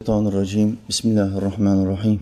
[0.00, 0.78] Mineşşeytanirracim.
[0.88, 2.20] Bismillahirrahmanirrahim.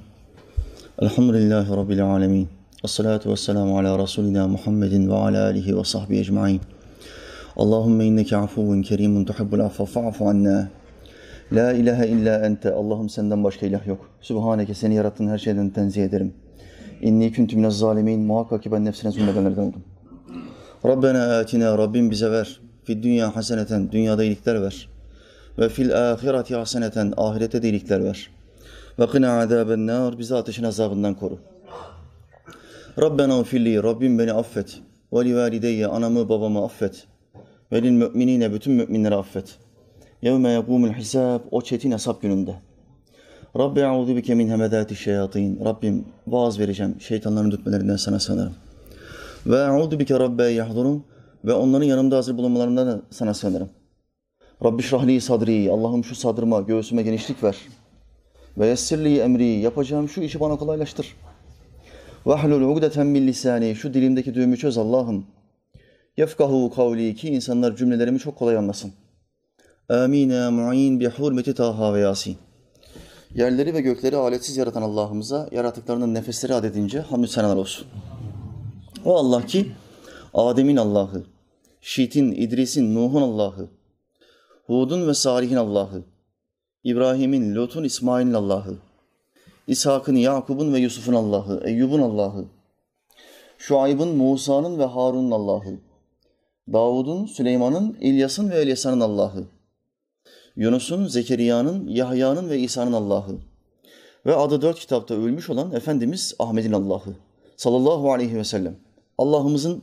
[0.98, 2.48] Elhamdülillahi Rabbil alemin.
[2.84, 6.60] Esselatu vesselamu ala Resulina Muhammedin ve ala alihi ve sahbihi ecma'in.
[7.56, 10.68] Allahümme inneke afuvun kerimun tuhibbul affa fa'fu anna.
[11.52, 12.72] La ilahe illa ente.
[12.72, 14.10] Allah'ım senden başka ilah yok.
[14.20, 16.34] Sübhaneke seni yarattığın her şeyden tenzih ederim.
[17.02, 18.20] İnni kuntu minez zalimin.
[18.20, 19.84] Muhakkak ki ben nefsine zulmedenlerden oldum.
[20.84, 21.78] Rabbena atina.
[21.78, 22.60] Rabbim bize ver.
[22.84, 23.92] Fid dünya haseneten.
[23.92, 24.95] Dünyada iyilikler ver.
[25.58, 27.14] Ve fil ahireti haseneten.
[27.16, 28.30] Ahirete de iyilikler ver.
[28.98, 30.18] Ve kına azaben nar.
[30.18, 31.38] Bizi ateşin azabından koru.
[33.00, 33.82] Rabbena ufilli.
[33.82, 34.78] Rabbim beni affet.
[35.12, 35.86] Ve li valideyye.
[35.86, 37.06] Anamı babamı affet.
[37.72, 38.52] Ve lil müminine.
[38.52, 39.56] Bütün müminleri affet.
[40.22, 41.40] Yevme yegumul hisab.
[41.50, 42.54] O çetin hesap gününde.
[43.58, 45.64] Rabbi a'udhu bike min hemedati şeyatin.
[45.64, 47.00] Rabbim vaaz vereceğim.
[47.00, 48.54] Şeytanların dürtmelerinden sana sığınırım.
[49.46, 51.04] Ve a'udhu bike rabbe yahdurun.
[51.44, 53.68] Ve onların yanımda hazır bulunmalarından da sana sığınırım.
[54.64, 55.70] Rabbi şrahli sadri.
[55.70, 57.56] Allah'ım şu sadrıma, göğsüme genişlik ver.
[58.58, 59.46] Ve yessirli emri.
[59.46, 61.16] Yapacağım şu işi bana kolaylaştır.
[62.26, 63.76] Ve ahlul ugdeten min lisani.
[63.76, 65.26] Şu dilimdeki düğümü çöz Allah'ım.
[66.16, 67.14] Yefkahu kavli.
[67.14, 68.92] Ki insanlar cümlelerimi çok kolay anlasın.
[69.88, 72.36] Amin ya mu'in bi hurmeti Taha ve Yasin.
[73.34, 77.86] Yerleri ve gökleri aletsiz yaratan Allah'ımıza yaratıklarının nefesleri adedince hamdü senalar olsun.
[79.04, 79.72] O Allah ki
[80.34, 81.24] Adem'in Allah'ı,
[81.80, 83.68] Şit'in, İdris'in, Nuh'un Allah'ı,
[84.66, 86.02] Hud'un ve Salih'in Allah'ı,
[86.84, 88.74] İbrahim'in, Lut'un, İsmail'in Allah'ı,
[89.66, 92.44] İshak'ın, Yakub'un ve Yusuf'un Allah'ı, Eyyub'un Allah'ı,
[93.58, 95.78] Şuayb'ın, Musa'nın ve Harun'un Allah'ı,
[96.72, 99.44] Davud'un, Süleyman'ın, İlyas'ın ve Elyasa'nın Allah'ı,
[100.56, 103.38] Yunus'un, Zekeriya'nın, Yahya'nın ve İsa'nın Allah'ı
[104.26, 107.14] ve adı dört kitapta ölmüş olan Efendimiz Ahmet'in Allah'ı
[107.56, 108.76] sallallahu aleyhi ve sellem.
[109.18, 109.82] Allah'ımızın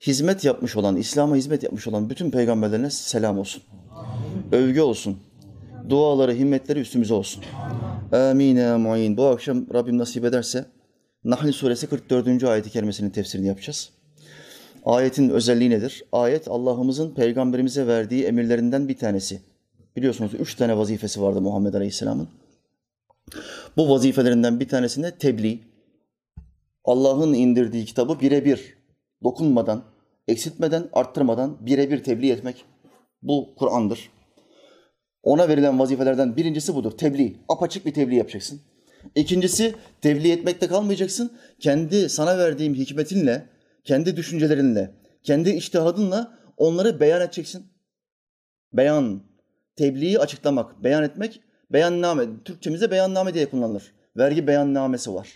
[0.00, 3.62] hizmet yapmış olan, İslam'a hizmet yapmış olan bütün peygamberlerine selam olsun.
[4.52, 5.18] Övgü olsun.
[5.88, 7.44] Duaları, himmetleri üstümüze olsun.
[8.12, 9.16] Amin ya.
[9.16, 10.64] Bu akşam Rabbim nasip ederse
[11.24, 12.44] Nahl suresi 44.
[12.44, 13.90] ayeti kerimesinin tefsirini yapacağız.
[14.84, 16.04] Ayetin özelliği nedir?
[16.12, 19.40] Ayet Allah'ımızın peygamberimize verdiği emirlerinden bir tanesi.
[19.96, 22.28] Biliyorsunuz üç tane vazifesi vardı Muhammed Aleyhisselam'ın.
[23.76, 25.60] Bu vazifelerinden bir tanesinde tebliğ.
[26.84, 28.76] Allah'ın indirdiği kitabı birebir
[29.24, 29.84] dokunmadan,
[30.28, 32.64] eksiltmeden, arttırmadan birebir tebliğ etmek.
[33.22, 34.10] Bu Kur'an'dır.
[35.22, 36.90] Ona verilen vazifelerden birincisi budur.
[36.90, 37.36] Tebliğ.
[37.48, 38.60] Apaçık bir tebliğ yapacaksın.
[39.14, 41.32] İkincisi tebliğ etmekte kalmayacaksın.
[41.60, 43.46] Kendi sana verdiğim hikmetinle,
[43.84, 44.90] kendi düşüncelerinle,
[45.22, 47.66] kendi içtihadınla onları beyan edeceksin.
[48.72, 49.22] Beyan,
[49.76, 51.40] tebliği açıklamak, beyan etmek,
[51.70, 52.24] beyanname.
[52.44, 53.92] Türkçemizde beyanname diye kullanılır.
[54.16, 55.28] Vergi beyannamesi var.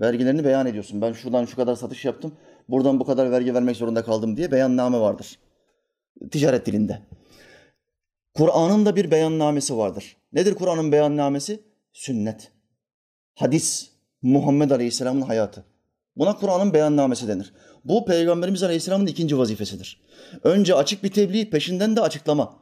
[0.00, 1.02] Vergilerini beyan ediyorsun.
[1.02, 2.32] Ben şuradan şu kadar satış yaptım,
[2.68, 5.38] buradan bu kadar vergi vermek zorunda kaldım diye beyanname vardır.
[6.30, 7.02] Ticaret dilinde.
[8.34, 10.16] Kur'an'ın da bir beyannamesi vardır.
[10.32, 11.60] Nedir Kur'an'ın beyannamesi?
[11.92, 12.52] Sünnet.
[13.34, 13.90] Hadis.
[14.22, 15.64] Muhammed Aleyhisselam'ın hayatı.
[16.16, 17.52] Buna Kur'an'ın beyannamesi denir.
[17.84, 20.00] Bu Peygamberimiz Aleyhisselam'ın ikinci vazifesidir.
[20.44, 22.54] Önce açık bir tebliğ, peşinden de açıklama.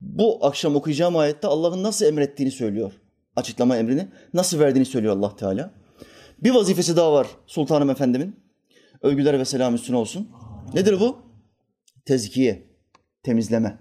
[0.00, 2.92] Bu akşam okuyacağım ayette Allah'ın nasıl emrettiğini söylüyor.
[3.36, 5.70] Açıklama emrini nasıl verdiğini söylüyor Allah Teala.
[6.44, 8.36] Bir vazifesi daha var Sultanım Efendimin.
[9.02, 10.28] Övgüler ve selam üstüne olsun.
[10.74, 11.25] Nedir bu?
[12.06, 12.62] Tezkiye,
[13.22, 13.78] temizleme.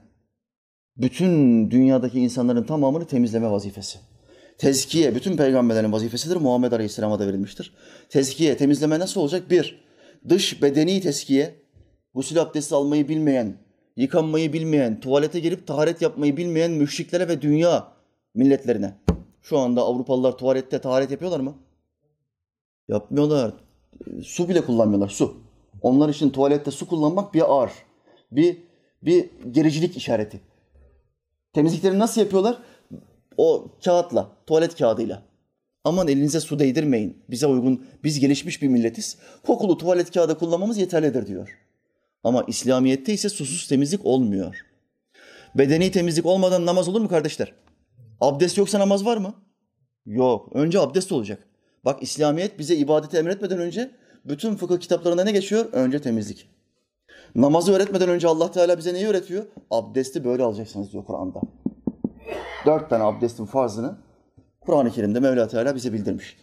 [0.97, 4.00] Bütün dünyadaki insanların tamamını temizleme vazifesi.
[4.58, 6.36] Tezkiye, bütün peygamberlerin vazifesidir.
[6.36, 7.74] Muhammed Aleyhisselam'a da verilmiştir.
[8.09, 9.50] Tezkiye, temizleme nasıl olacak?
[9.50, 9.86] Bir,
[10.30, 11.56] dış bedeni tezkiye,
[12.13, 13.58] gusül abdesti almayı bilmeyen,
[13.96, 17.94] yıkanmayı bilmeyen, tuvalete girip taharet yapmayı bilmeyen müşriklere ve dünya
[18.36, 18.94] milletlerine.
[19.42, 21.56] Şu anda Avrupalılar tuvalette taharet yapıyorlar mı?
[22.88, 23.53] Yapmıyorlar.
[24.24, 25.38] Su bile kullanmıyorlar, su.
[25.81, 27.72] Onlar için tuvalette su kullanmak bir ağır,
[28.35, 28.57] bir,
[29.03, 30.40] bir gericilik işareti.
[31.53, 32.57] Temizliklerini nasıl yapıyorlar?
[33.38, 35.22] O kağıtla, tuvalet kağıdıyla.
[35.84, 37.18] Aman elinize su değdirmeyin.
[37.29, 39.18] Bize uygun, biz gelişmiş bir milletiz.
[39.45, 41.59] Kokulu tuvalet kağıdı kullanmamız yeterlidir diyor.
[42.24, 44.56] Ama İslamiyet'te ise susuz temizlik olmuyor.
[45.56, 47.53] Bedeni temizlik olmadan namaz olur mu kardeşler?
[48.22, 49.34] Abdest yoksa namaz var mı?
[50.06, 50.50] Yok.
[50.54, 51.48] Önce abdest olacak.
[51.86, 53.92] Bak İslamiyet bize ibadeti emretmeden önce
[54.25, 55.65] bütün fıkıh kitaplarında ne geçiyor?
[55.71, 56.48] Önce temizlik.
[57.36, 59.46] Namazı öğretmeden önce Allah Teala bize neyi öğretiyor?
[59.72, 61.42] Abdesti böyle alacaksınız diyor Kur'an'da.
[62.66, 63.96] Dört tane abdestin farzını
[64.62, 66.38] Kur'an-ı Kerim'de Mevla Teala bize bildirmiş.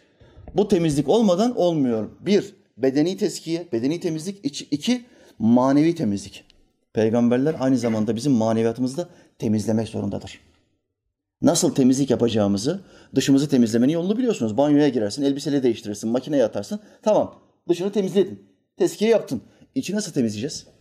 [0.55, 2.09] Bu temizlik olmadan olmuyor.
[2.19, 4.65] Bir, bedeni teskiye, bedeni temizlik.
[4.71, 5.05] iki
[5.39, 6.45] manevi temizlik.
[6.93, 9.09] Peygamberler aynı zamanda bizim maneviyatımızı da
[9.39, 10.39] temizlemek zorundadır.
[11.41, 12.81] Nasıl temizlik yapacağımızı,
[13.15, 14.57] dışımızı temizlemenin yolunu biliyorsunuz.
[14.57, 16.79] Banyoya girersin, elbiseleri değiştirirsin, makineye atarsın.
[17.01, 17.35] Tamam,
[17.69, 18.49] dışını temizledin.
[18.77, 19.41] Teskiye yaptın.
[19.75, 20.72] İçi nasıl temizleyeceğiz?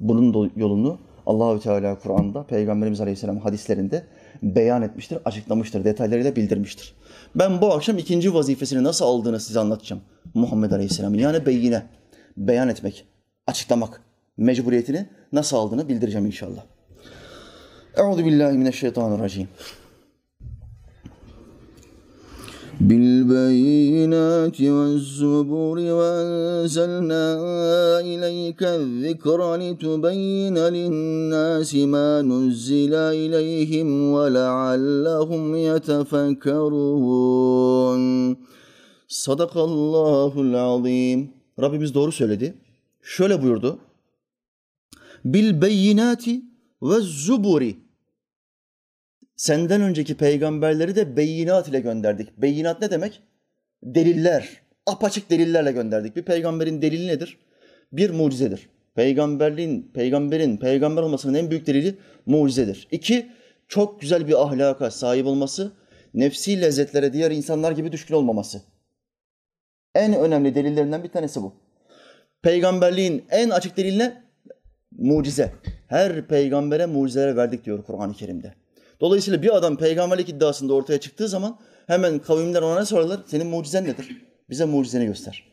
[0.00, 4.04] Bunun yolunu Allahü Teala Kur'an'da, Peygamberimiz Aleyhisselam hadislerinde
[4.42, 6.94] beyan etmiştir, açıklamıştır, detaylarıyla bildirmiştir.
[7.34, 10.02] Ben bu akşam ikinci vazifesini nasıl aldığını size anlatacağım.
[10.34, 11.82] Muhammed Aleyhisselam'ın yani beyine,
[12.36, 13.04] beyan etmek,
[13.46, 14.00] açıklamak
[14.36, 16.62] mecburiyetini nasıl aldığını bildireceğim inşallah.
[17.96, 19.48] Euzu billahi mineşşeytanirracim.
[22.80, 27.24] بالبينات والزبور وأنزلنا
[28.00, 36.80] إليك الذكر لتبين للناس ما نزل إليهم ولعلهم يتفكرون
[39.10, 41.30] Sadakallahul azim.
[41.60, 42.54] Rabbimiz doğru söyledi.
[43.02, 43.78] Şöyle buyurdu.
[45.24, 46.42] Bil beyinati
[46.82, 47.76] ve zuburi.
[49.40, 52.36] Senden önceki peygamberleri de beyinat ile gönderdik.
[52.36, 53.22] Beyinat ne demek?
[53.82, 54.60] Deliller.
[54.86, 56.16] Apaçık delillerle gönderdik.
[56.16, 57.38] Bir peygamberin delili nedir?
[57.92, 58.68] Bir mucizedir.
[58.94, 62.88] Peygamberliğin, peygamberin peygamber olmasının en büyük delili mucizedir.
[62.90, 63.32] İki,
[63.68, 65.72] çok güzel bir ahlaka sahip olması,
[66.14, 68.62] nefsi lezzetlere diğer insanlar gibi düşkün olmaması.
[69.94, 71.54] En önemli delillerinden bir tanesi bu.
[72.42, 74.22] Peygamberliğin en açık delili ne?
[74.98, 75.52] Mucize.
[75.88, 78.54] Her peygambere mucizeler verdik diyor Kur'an-ı Kerim'de.
[79.00, 83.20] Dolayısıyla bir adam peygamberlik iddiasında ortaya çıktığı zaman hemen kavimler ona ne sorarlar?
[83.26, 84.22] Senin mucizen nedir?
[84.50, 85.44] Bize mucizeni göster.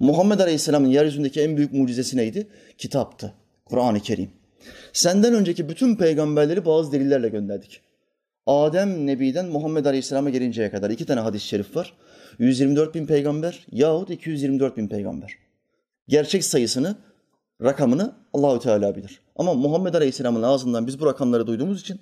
[0.00, 2.48] Muhammed Aleyhisselam'ın yeryüzündeki en büyük mucizesi neydi?
[2.78, 3.34] Kitaptı.
[3.64, 4.30] Kur'an-ı Kerim.
[4.92, 7.80] Senden önceki bütün peygamberleri bazı delillerle gönderdik.
[8.46, 11.94] Adem Nebi'den Muhammed Aleyhisselam'a gelinceye kadar iki tane hadis-i şerif var.
[12.38, 15.34] 124 bin peygamber yahut 224 bin peygamber.
[16.08, 16.96] Gerçek sayısını,
[17.62, 19.20] rakamını Allahü Teala bilir.
[19.36, 22.00] Ama Muhammed Aleyhisselam'ın ağzından biz bu rakamları duyduğumuz için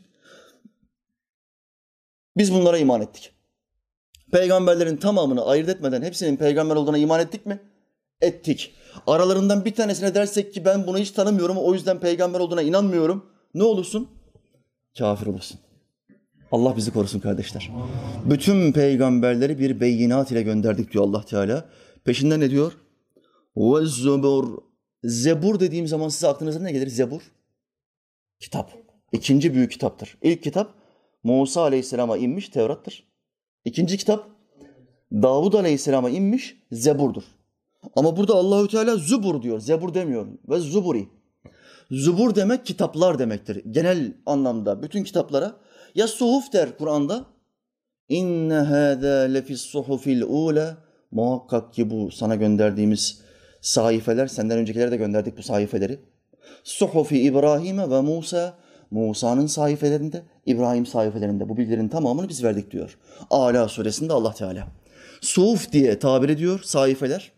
[2.39, 3.33] biz bunlara iman ettik.
[4.33, 7.61] Peygamberlerin tamamını ayırt etmeden hepsinin peygamber olduğuna iman ettik mi?
[8.21, 8.75] Ettik.
[9.07, 13.27] Aralarından bir tanesine dersek ki ben bunu hiç tanımıyorum o yüzden peygamber olduğuna inanmıyorum.
[13.55, 14.09] Ne olursun?
[14.99, 15.61] Kafir olursun.
[16.53, 17.71] Allah bizi korusun kardeşler.
[18.25, 21.69] Bütün peygamberleri bir beyinat ile gönderdik diyor Allah Teala.
[22.05, 22.73] Peşinden ne diyor?
[23.57, 24.59] Ve zebur.
[25.05, 26.87] Zebur dediğim zaman size aklınıza ne gelir?
[26.87, 27.23] Zebur.
[28.41, 28.73] Kitap.
[29.13, 30.19] İkinci büyük kitaptır.
[30.23, 30.78] İlk kitap
[31.29, 33.05] Musa Aleyhisselam'a inmiş Tevrat'tır.
[33.65, 34.29] İkinci kitap
[35.13, 37.23] Davud Aleyhisselam'a inmiş Zebur'dur.
[37.97, 39.61] Ama burada Allahü Teala Zubur diyor.
[39.61, 40.27] Zebur demiyor.
[40.49, 41.09] Ve Zuburi.
[41.91, 43.63] Zubur demek kitaplar demektir.
[43.71, 45.57] Genel anlamda bütün kitaplara
[45.95, 47.25] ya suhuf der Kur'an'da.
[48.09, 50.75] İnne hâzâ lefis suhufil ûlâ.
[51.11, 53.21] Muhakkak ki bu sana gönderdiğimiz
[53.61, 56.01] sahifeler, senden öncekileri de gönderdik bu sahifeleri.
[56.65, 58.59] Suhufi İbrahim'e ve Musa,
[58.91, 62.99] Musa'nın sahifelerinde, İbrahim sahifelerinde bu bilgilerin tamamını biz verdik diyor.
[63.31, 64.69] Ala suresinde Allah Teala.
[65.21, 67.33] Suhuf diye tabir ediyor sahifeler.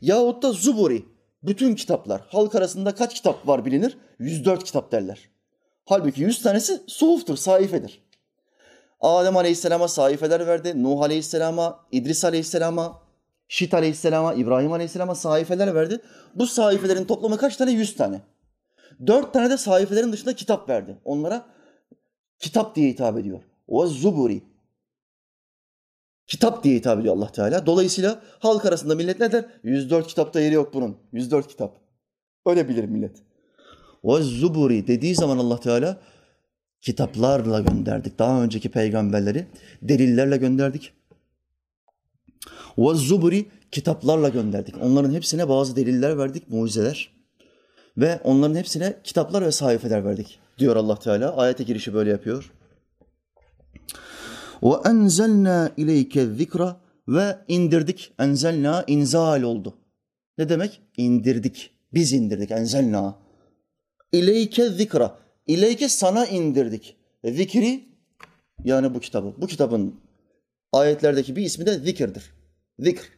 [0.00, 1.04] Yahut da Zuburi,
[1.42, 2.22] bütün kitaplar.
[2.28, 3.98] Halk arasında kaç kitap var bilinir?
[4.18, 5.28] 104 kitap derler.
[5.84, 8.04] Halbuki 100 tanesi suhuftur, sayfedir.
[9.00, 10.82] Adem Aleyhisselam'a sayfeler verdi.
[10.82, 13.02] Nuh Aleyhisselam'a, İdris Aleyhisselam'a,
[13.48, 16.00] Şit Aleyhisselam'a, İbrahim Aleyhisselam'a sayfeler verdi.
[16.34, 17.72] Bu sayfelerin toplamı kaç tane?
[17.72, 18.20] 100 tane.
[19.06, 20.98] Dört tane de sayfelerin dışında kitap verdi.
[21.04, 21.46] Onlara
[22.44, 23.40] kitap diye hitap ediyor.
[23.68, 24.42] O zuburi.
[26.26, 27.66] Kitap diye hitap ediyor Allah Teala.
[27.66, 29.44] Dolayısıyla halk arasında millet ne der?
[29.62, 30.96] 104 kitapta yeri yok bunun.
[31.12, 31.80] 104 kitap.
[32.46, 33.16] Öyle bilir millet.
[34.02, 36.00] O zuburi dediği zaman Allah Teala
[36.80, 38.18] kitaplarla gönderdik.
[38.18, 39.46] Daha önceki peygamberleri
[39.82, 40.92] delillerle gönderdik.
[42.78, 44.74] Ve zuburi kitaplarla gönderdik.
[44.82, 47.10] Onların hepsine bazı deliller verdik, mucizeler.
[47.96, 51.36] Ve onların hepsine kitaplar ve sayfeler verdik diyor Allah Teala.
[51.36, 52.52] Ayete girişi böyle yapıyor.
[54.62, 58.12] Ve enzelna ileyke zikra ve indirdik.
[58.18, 59.74] Enzelna inzal oldu.
[60.38, 60.82] Ne demek?
[60.96, 61.70] İndirdik.
[61.94, 62.50] Biz indirdik.
[62.50, 63.18] Enzelna.
[64.12, 65.18] İleyke zikra.
[65.46, 66.96] İleyke sana indirdik.
[67.24, 67.84] Zikri
[68.64, 69.34] yani bu kitabı.
[69.38, 69.94] Bu kitabın
[70.72, 72.32] ayetlerdeki bir ismi de zikirdir.
[72.78, 73.12] Zikr.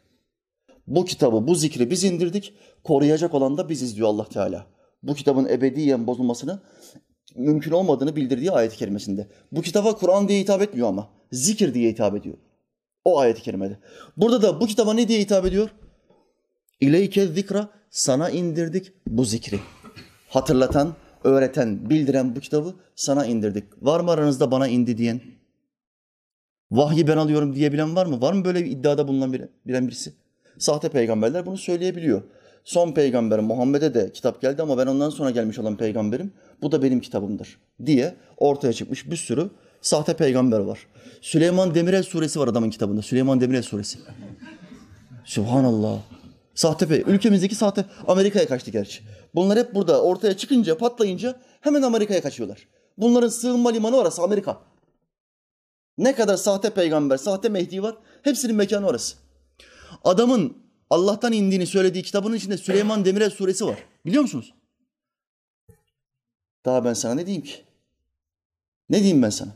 [0.87, 2.55] Bu kitabı, bu zikri biz indirdik.
[2.85, 4.67] Koruyacak olan da biziz diyor Allah Teala.
[5.03, 6.61] Bu kitabın ebediyen bozulmasını
[7.37, 9.27] mümkün olmadığını bildirdiği ayet-i kerimesinde.
[9.53, 11.09] Bu kitaba Kur'an diye hitap etmiyor ama.
[11.33, 12.35] Zikir diye hitap ediyor.
[13.05, 13.79] O ayet-i kerimede.
[14.17, 15.71] Burada da bu kitaba ne diye hitap ediyor?
[16.81, 19.61] İleyke zikra sana indirdik bu zikri.
[20.29, 23.65] Hatırlatan, öğreten, bildiren bu kitabı sana indirdik.
[23.83, 25.21] Var mı aranızda bana indi diyen?
[26.71, 28.21] Vahyi ben alıyorum diyebilen var mı?
[28.21, 29.33] Var mı böyle bir iddiada bulunan
[29.67, 30.13] bilen birisi?
[30.59, 32.23] Sahte peygamberler bunu söyleyebiliyor.
[32.67, 36.33] Son peygamber Muhammed'e de kitap geldi ama ben ondan sonra gelmiş olan peygamberim.
[36.63, 40.87] Bu da benim kitabımdır diye ortaya çıkmış bir sürü sahte peygamber var.
[41.21, 43.03] Süleyman Demirel suresi var adamın kitabında.
[43.03, 43.99] Süleyman Demirel suresi.
[45.25, 45.99] Subhanallah.
[46.55, 47.05] Sahte pey.
[47.07, 49.03] Ülkemizdeki sahte Amerika'ya kaçtı gerçi.
[49.35, 52.69] Bunlar hep burada ortaya çıkınca, patlayınca hemen Amerika'ya kaçıyorlar.
[52.99, 54.61] Bunların sığınma limanı orası Amerika.
[55.99, 59.17] Ne kadar sahte peygamber, sahte Mehdi var hepsinin mekanı orası.
[60.05, 63.79] Adamın Allah'tan indiğini söylediği kitabının içinde Süleyman Demirel suresi var.
[64.07, 64.55] Biliyor musunuz?
[66.65, 67.57] Daha ben sana ne diyeyim ki?
[68.91, 69.55] Ne diyeyim ben sana?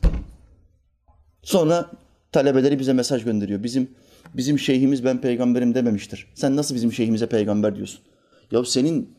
[1.43, 1.91] Sonra
[2.31, 3.63] talebeleri bize mesaj gönderiyor.
[3.63, 3.91] Bizim
[4.33, 6.27] bizim şeyhimiz ben peygamberim dememiştir.
[6.35, 8.01] Sen nasıl bizim şeyhimize peygamber diyorsun?
[8.51, 9.15] Ya senin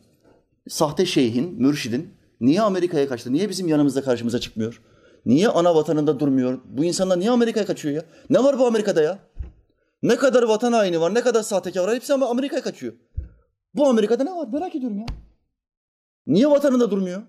[0.69, 3.33] sahte şeyhin, mürşidin niye Amerika'ya kaçtı?
[3.33, 4.81] Niye bizim yanımızda karşımıza çıkmıyor?
[5.25, 6.59] Niye ana vatanında durmuyor?
[6.65, 8.05] Bu insanlar niye Amerika'ya kaçıyor ya?
[8.29, 9.19] Ne var bu Amerika'da ya?
[10.03, 12.93] Ne kadar vatan haini var, ne kadar sahtekar var hepsi ama Amerika'ya kaçıyor.
[13.73, 14.47] Bu Amerika'da ne var?
[14.47, 15.05] Merak ediyorum ya.
[16.27, 17.23] Niye vatanında durmuyor?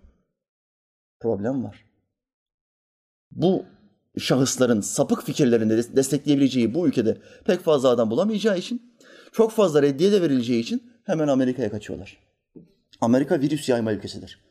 [1.21, 1.85] Problem var.
[3.31, 3.65] Bu
[4.19, 8.97] şahısların sapık fikirlerini destekleyebileceği bu ülkede pek fazla adam bulamayacağı için,
[9.33, 12.19] çok fazla reddiye de verileceği için hemen Amerika'ya kaçıyorlar.
[13.01, 14.45] Amerika virüs yayma ülkesidir.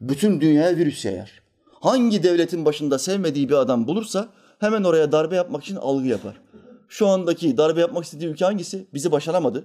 [0.00, 1.42] Bütün dünyaya virüs yayar.
[1.80, 4.28] Hangi devletin başında sevmediği bir adam bulursa
[4.58, 6.40] hemen oraya darbe yapmak için algı yapar.
[6.88, 8.86] Şu andaki darbe yapmak istediği ülke hangisi?
[8.94, 9.64] Bizi başaramadı.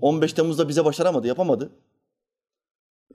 [0.00, 1.70] 15 Temmuz'da bize başaramadı, yapamadı.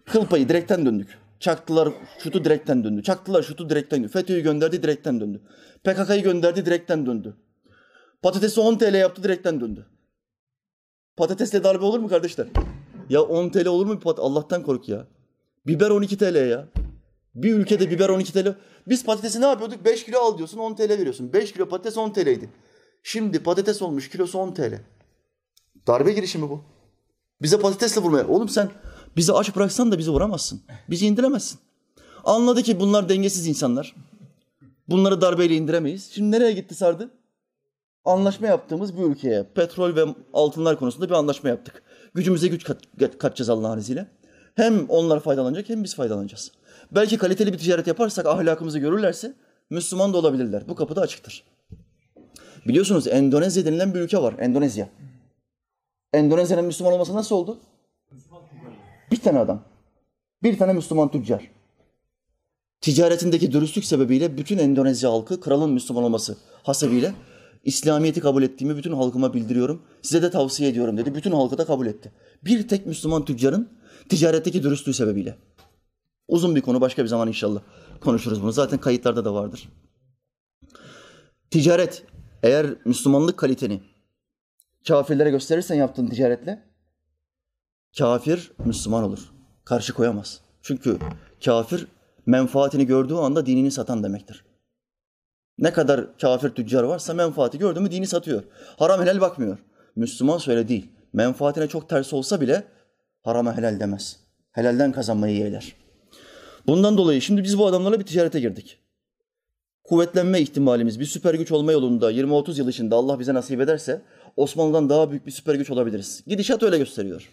[0.05, 1.17] Kıl payı direkten döndük.
[1.39, 3.03] Çaktılar şutu direkten döndü.
[3.03, 4.11] Çaktılar şutu direkten döndü.
[4.11, 5.41] FETÖ'yü gönderdi direkten döndü.
[5.83, 7.35] PKK'yı gönderdi direkten döndü.
[8.21, 9.85] Patatesi 10 TL yaptı direkten döndü.
[11.17, 12.47] Patatesle darbe olur mu kardeşler?
[13.09, 13.99] Ya 10 TL olur mu?
[14.17, 15.07] Allah'tan kork ya.
[15.67, 16.67] Biber 12 TL ya.
[17.35, 18.55] Bir ülkede biber 12 TL.
[18.87, 19.85] Biz patatesi ne yapıyorduk?
[19.85, 21.33] 5 kilo al diyorsun 10 TL veriyorsun.
[21.33, 22.49] 5 kilo patates 10 TL'ydi.
[23.03, 24.81] Şimdi patates olmuş kilosu 10 TL.
[25.87, 26.63] Darbe girişimi bu.
[27.41, 28.27] Bize patatesle vurmaya.
[28.27, 28.69] Oğlum sen
[29.17, 30.61] bizi aç bıraksan da bizi vuramazsın.
[30.89, 31.59] Bizi indiremezsin.
[32.23, 33.95] Anladı ki bunlar dengesiz insanlar.
[34.87, 36.11] Bunları darbeyle indiremeyiz.
[36.11, 37.11] Şimdi nereye gitti sardı?
[38.05, 41.83] Anlaşma yaptığımız bir ülkeye petrol ve altınlar konusunda bir anlaşma yaptık.
[42.13, 42.77] Gücümüze güç kat,
[43.19, 44.07] katacağız Allah'ın izniyle.
[44.55, 46.51] Hem onlar faydalanacak hem biz faydalanacağız.
[46.91, 49.33] Belki kaliteli bir ticaret yaparsak ahlakımızı görürlerse
[49.69, 50.69] Müslüman da olabilirler.
[50.69, 51.43] Bu kapı da açıktır.
[52.67, 54.35] Biliyorsunuz Endonezya denilen bir ülke var.
[54.39, 54.89] Endonezya.
[56.13, 57.57] Endonezya'nın Müslüman olması nasıl oldu?
[59.11, 59.63] Bir tane adam.
[60.43, 61.51] Bir tane Müslüman tüccar.
[62.81, 67.13] Ticaretindeki dürüstlük sebebiyle bütün Endonezya halkı kralın Müslüman olması hasebiyle
[67.63, 69.81] İslamiyet'i kabul ettiğimi bütün halkıma bildiriyorum.
[70.01, 71.15] Size de tavsiye ediyorum dedi.
[71.15, 72.11] Bütün halkı da kabul etti.
[72.45, 73.69] Bir tek Müslüman tüccarın
[74.09, 75.37] ticaretteki dürüstlüğü sebebiyle.
[76.27, 77.61] Uzun bir konu başka bir zaman inşallah
[78.01, 78.51] konuşuruz bunu.
[78.51, 79.69] Zaten kayıtlarda da vardır.
[81.51, 82.03] Ticaret
[82.43, 83.81] eğer Müslümanlık kaliteni
[84.87, 86.63] kafirlere gösterirsen yaptığın ticaretle
[87.97, 89.31] kafir Müslüman olur.
[89.65, 90.41] Karşı koyamaz.
[90.61, 90.97] Çünkü
[91.45, 91.87] kafir
[92.25, 94.45] menfaatini gördüğü anda dinini satan demektir.
[95.57, 98.43] Ne kadar kafir tüccar varsa menfaati gördü mü dini satıyor.
[98.77, 99.57] Haram helal bakmıyor.
[99.95, 100.91] Müslüman söyle değil.
[101.13, 102.63] Menfaatine çok ters olsa bile
[103.23, 104.19] harama helal demez.
[104.51, 105.75] Helalden kazanmayı yeğler.
[106.67, 108.78] Bundan dolayı şimdi biz bu adamlarla bir ticarete girdik.
[109.89, 114.01] Kuvvetlenme ihtimalimiz bir süper güç olma yolunda 20-30 yıl içinde Allah bize nasip ederse
[114.37, 116.23] Osmanlı'dan daha büyük bir süper güç olabiliriz.
[116.27, 117.29] Gidişat öyle gösteriyor.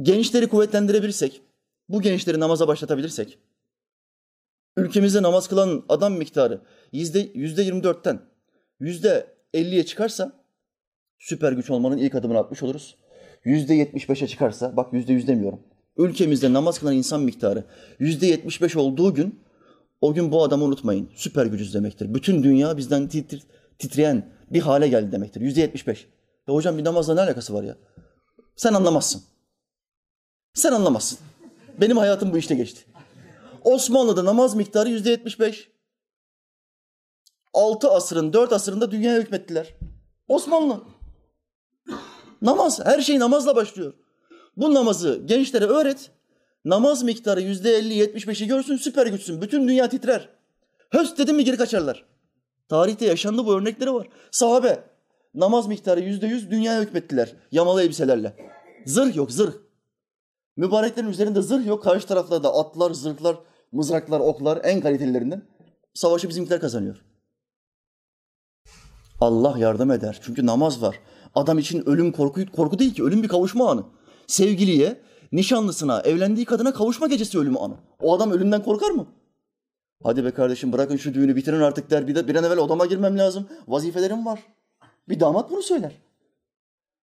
[0.00, 1.42] Gençleri kuvvetlendirebilirsek,
[1.88, 3.38] bu gençleri namaza başlatabilirsek,
[4.76, 6.60] ülkemizde namaz kılan adam miktarı
[6.92, 8.20] yüzde, yüzde 24'ten
[8.80, 10.32] yüzde 50'ye çıkarsa
[11.18, 12.96] süper güç olmanın ilk adımını atmış oluruz.
[13.44, 15.60] Yüzde 75'e çıkarsa, bak yüzde yüz demiyorum.
[15.96, 17.64] Ülkemizde namaz kılan insan miktarı
[17.98, 19.42] yüzde 75 olduğu gün
[20.02, 21.10] o gün bu adamı unutmayın.
[21.14, 22.14] Süper gücüz demektir.
[22.14, 23.08] Bütün dünya bizden
[23.78, 25.40] titreyen bir hale geldi demektir.
[25.40, 26.08] Yüzde 75.
[26.48, 27.76] Ya hocam bir namazla ne alakası var ya?
[28.56, 29.22] Sen anlamazsın.
[30.54, 31.18] Sen anlamazsın.
[31.80, 32.84] Benim hayatım bu işte geçti.
[33.64, 35.70] Osmanlı'da namaz miktarı yüzde 75.
[37.54, 39.74] Altı asrın, dört asrında dünyaya hükmettiler.
[40.28, 40.82] Osmanlı.
[42.42, 43.94] Namaz, her şey namazla başlıyor.
[44.56, 46.10] Bu namazı gençlere öğret.
[46.64, 49.42] Namaz miktarı yüzde elli, yetmiş beşi görsün süper güçsün.
[49.42, 50.28] Bütün dünya titrer.
[50.90, 52.04] Höst dedim mi geri kaçarlar.
[52.68, 54.08] Tarihte yaşandı bu örnekleri var.
[54.30, 54.84] Sahabe
[55.34, 58.36] namaz miktarı yüzde yüz dünyaya hükmettiler yamalı elbiselerle.
[58.86, 59.52] Zırh yok zırh.
[60.56, 61.82] Mübareklerin üzerinde zırh yok.
[61.82, 63.36] Karşı taraflarda atlar, zırhlar,
[63.72, 65.42] mızraklar, oklar en kalitelilerinden.
[65.94, 67.04] Savaşı bizimkiler kazanıyor.
[69.20, 70.20] Allah yardım eder.
[70.22, 71.00] Çünkü namaz var.
[71.34, 73.02] Adam için ölüm korku, korku değil ki.
[73.04, 73.84] Ölüm bir kavuşma anı.
[74.26, 75.00] Sevgiliye,
[75.32, 77.74] nişanlısına, evlendiği kadına kavuşma gecesi ölümü anı.
[78.00, 79.06] O adam ölümden korkar mı?
[80.02, 82.08] Hadi be kardeşim bırakın şu düğünü bitirin artık der.
[82.08, 83.48] Bir, de, bir an evvel odama girmem lazım.
[83.68, 84.40] Vazifelerim var.
[85.08, 85.92] Bir damat bunu söyler.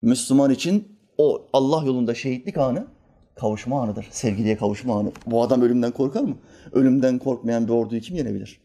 [0.02, 2.86] Müslüman için o Allah yolunda şehitlik anı
[3.34, 4.08] kavuşma anıdır.
[4.10, 5.12] Sevgiliye kavuşma anı.
[5.26, 6.36] Bu adam ölümden korkar mı?
[6.72, 8.60] Ölümden korkmayan bir orduyu kim yenebilir?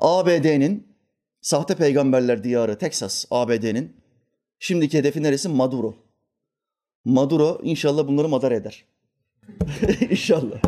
[0.00, 0.88] ABD'nin
[1.40, 3.96] sahte peygamberler diyarı Texas, ABD'nin
[4.58, 5.48] şimdiki hedefi neresi?
[5.48, 5.94] Maduro.
[7.04, 8.84] Maduro inşallah bunları madar eder.
[10.10, 10.62] İnşallah.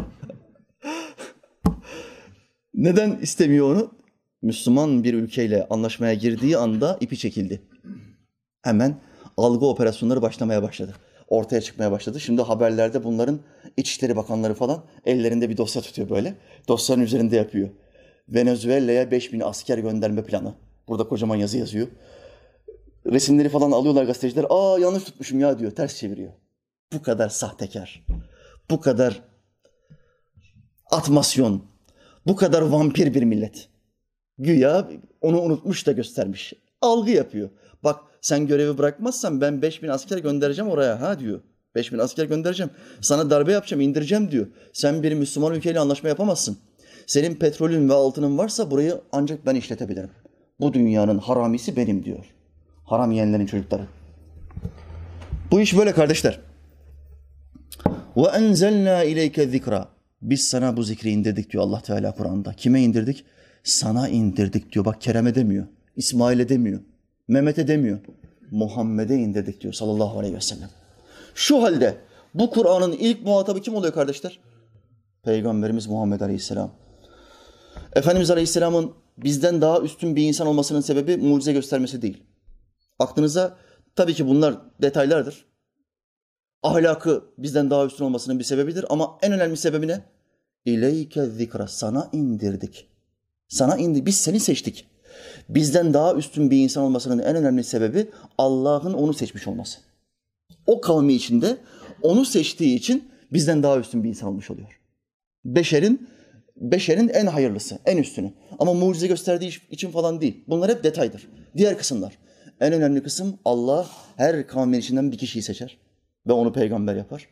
[2.75, 3.91] Neden istemiyor onu?
[4.43, 7.63] Müslüman bir ülkeyle anlaşmaya girdiği anda ipi çekildi.
[8.63, 8.97] Hemen
[9.37, 10.95] algı operasyonları başlamaya başladı.
[11.29, 12.21] Ortaya çıkmaya başladı.
[12.21, 13.41] Şimdi haberlerde bunların
[13.77, 16.35] İçişleri Bakanları falan ellerinde bir dosya tutuyor böyle.
[16.69, 17.69] Dosyanın üzerinde yapıyor.
[18.29, 20.55] Venezuela'ya 5000 asker gönderme planı.
[20.89, 21.87] Burada kocaman yazı yazıyor.
[23.07, 24.47] Resimleri falan alıyorlar gazeteciler.
[24.51, 25.71] Aa yanlış tutmuşum ya diyor.
[25.71, 26.33] Ters çeviriyor.
[26.93, 28.07] Bu kadar sahtekar.
[28.71, 29.23] Bu kadar
[30.91, 31.65] atmasyon.
[32.27, 33.69] Bu kadar vampir bir millet.
[34.39, 34.89] Güya
[35.21, 36.53] onu unutmuş da göstermiş.
[36.81, 37.51] Algı yapıyor.
[37.85, 41.41] Bak sen görevi bırakmazsan ben 5000 asker göndereceğim oraya ha diyor.
[41.75, 42.71] 5000 asker göndereceğim.
[43.01, 44.47] Sana darbe yapacağım, indireceğim diyor.
[44.73, 46.59] Sen bir Müslüman ülkeyle anlaşma yapamazsın.
[47.07, 50.11] Senin petrolün ve altının varsa burayı ancak ben işletebilirim.
[50.61, 52.32] Bu dünyanın haramisi benim diyor.
[52.93, 53.83] Haram yiyenlerin çocukları.
[55.51, 56.41] Bu iş böyle kardeşler.
[58.17, 59.89] Ve enzelna ileyke zikra.
[60.23, 62.53] Biz sana bu zikri indirdik diyor Allah Teala Kur'an'da.
[62.53, 63.25] Kime indirdik?
[63.65, 64.85] Sana indirdik diyor.
[64.85, 65.67] Bak Kerem'e demiyor.
[65.97, 66.81] İsmail'e demiyor.
[67.29, 67.99] Mehmet'e demiyor.
[68.51, 70.69] Muhammed'e indirdik diyor sallallahu aleyhi ve sellem.
[71.35, 71.97] Şu halde
[72.35, 74.39] bu Kur'an'ın ilk muhatabı kim oluyor kardeşler?
[75.23, 76.71] Peygamberimiz Muhammed Aleyhisselam.
[77.93, 82.23] Efendimiz Aleyhisselam'ın bizden daha üstün bir insan olmasının sebebi mucize göstermesi değil.
[82.99, 83.57] Aklınıza
[83.97, 85.45] tabii ki bunlar detaylardır.
[86.63, 90.05] Ahlakı bizden daha üstün olmasının bir sebebidir ama en önemli sebebi ne?
[90.65, 92.89] İleyke zikra sana indirdik.
[93.49, 94.07] Sana indi.
[94.07, 94.87] Biz seni seçtik.
[95.49, 99.79] Bizden daha üstün bir insan olmasının en önemli sebebi Allah'ın onu seçmiş olması.
[100.67, 101.57] O kavmi içinde
[102.03, 104.81] onu seçtiği için bizden daha üstün bir insan olmuş oluyor.
[105.45, 106.09] Beşerin
[106.57, 108.33] beşerin en hayırlısı, en üstünü.
[108.59, 110.45] Ama mucize gösterdiği için falan değil.
[110.49, 111.29] Bunlar hep detaydır.
[111.57, 112.19] Diğer kısımlar
[112.60, 115.78] En önemli kısım Allah her kavmin içinden bir kişiyi seçer
[116.28, 117.28] ve onu peygamber yapar.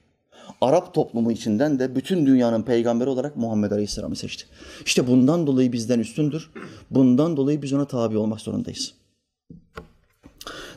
[0.61, 4.45] Arap toplumu içinden de bütün dünyanın peygamberi olarak Muhammed Aleyhisselam'ı seçti.
[4.85, 6.51] İşte bundan dolayı bizden üstündür.
[6.91, 8.93] Bundan dolayı biz ona tabi olmak zorundayız.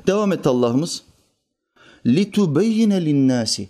[0.06, 1.02] Devam etti Allah'ımız.
[2.06, 3.66] لِتُبَيِّنَ لِلنَّاسِ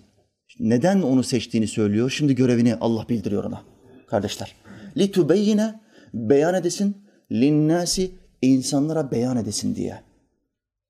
[0.61, 2.11] Neden onu seçtiğini söylüyor.
[2.11, 3.63] Şimdi görevini Allah bildiriyor ona.
[4.07, 4.55] Kardeşler.
[4.97, 5.75] لِتُبَيِّنَ
[6.15, 6.97] Beyan edesin.
[7.31, 8.11] لِلنَّاسِ
[8.43, 10.01] insanlara beyan edesin diye.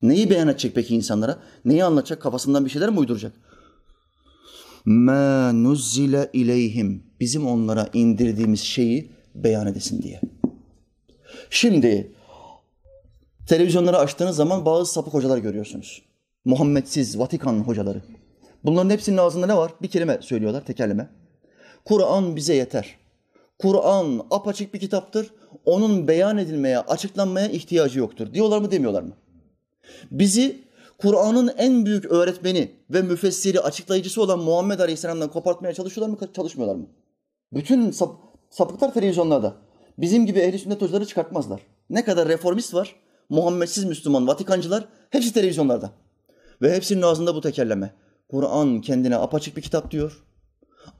[0.03, 1.39] Neyi beyan edecek peki insanlara?
[1.65, 2.21] Neyi anlatacak?
[2.21, 3.33] Kafasından bir şeyler mi uyduracak?
[4.85, 7.03] Ma nuzzile ileyhim.
[7.19, 10.21] Bizim onlara indirdiğimiz şeyi beyan edesin diye.
[11.49, 12.11] Şimdi
[13.47, 16.01] televizyonları açtığınız zaman bazı sapık hocalar görüyorsunuz.
[16.45, 18.01] Muhammedsiz Vatikan hocaları.
[18.63, 19.71] Bunların hepsinin ağzında ne var?
[19.81, 21.09] Bir kelime söylüyorlar, tekerleme.
[21.85, 22.95] Kur'an bize yeter.
[23.59, 25.33] Kur'an apaçık bir kitaptır.
[25.65, 28.33] Onun beyan edilmeye, açıklanmaya ihtiyacı yoktur.
[28.33, 29.13] Diyorlar mı demiyorlar mı?
[30.11, 30.63] Bizi
[30.97, 36.87] Kur'an'ın en büyük öğretmeni ve müfessiri, açıklayıcısı olan Muhammed Aleyhisselam'dan kopartmaya çalışıyorlar mı, çalışmıyorlar mı?
[37.53, 38.15] Bütün sap,
[38.49, 39.55] sapıklar televizyonlarda.
[39.97, 41.61] Bizim gibi ehli sünnet hocaları çıkartmazlar.
[41.89, 42.95] Ne kadar reformist var,
[43.29, 45.91] Muhammedsiz Müslüman, Vatikancılar hepsi televizyonlarda.
[46.61, 47.93] Ve hepsinin ağzında bu tekerleme.
[48.29, 50.23] Kur'an kendine apaçık bir kitap diyor.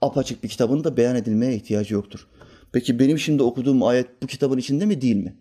[0.02, 2.28] Apaçık bir kitabın da beyan edilmeye ihtiyacı yoktur.
[2.72, 5.38] Peki benim şimdi okuduğum ayet bu kitabın içinde mi değil mi?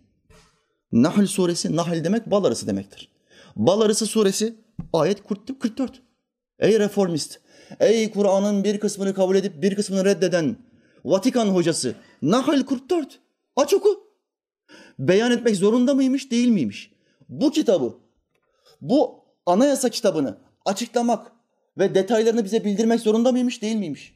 [0.93, 3.12] Nahl suresi, Nahl demek bal arısı demektir.
[3.56, 4.56] Bal arısı suresi
[4.94, 6.02] ayet 44.
[6.60, 7.40] Ey reformist,
[7.80, 10.56] ey Kur'an'ın bir kısmını kabul edip bir kısmını reddeden
[11.06, 13.20] Vatikan hocası Nahl 44.
[13.56, 13.90] Aç oku.
[15.00, 16.92] Beyan etmek zorunda mıymış değil miymiş?
[17.30, 17.94] Bu kitabı,
[18.82, 21.32] bu anayasa kitabını açıklamak
[21.78, 24.14] ve detaylarını bize bildirmek zorunda mıymış değil miymiş?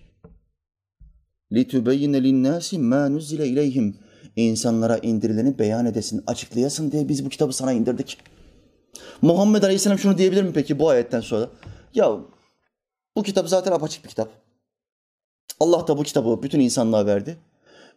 [1.52, 3.94] لِتُبَيِّنَ لِلنَّاسِ مَا نُزِّلَ اِلَيْهِمْ
[4.36, 8.18] İnsanlara indirileni beyan edesin, açıklayasın diye biz bu kitabı sana indirdik.
[9.23, 11.49] Muhammed Aleyhisselam şunu diyebilir mi peki bu ayetten sonra?
[11.95, 12.19] Ya
[13.17, 14.29] bu kitap zaten apaçık bir kitap.
[15.61, 17.37] Allah da bu kitabı bütün insanlığa verdi.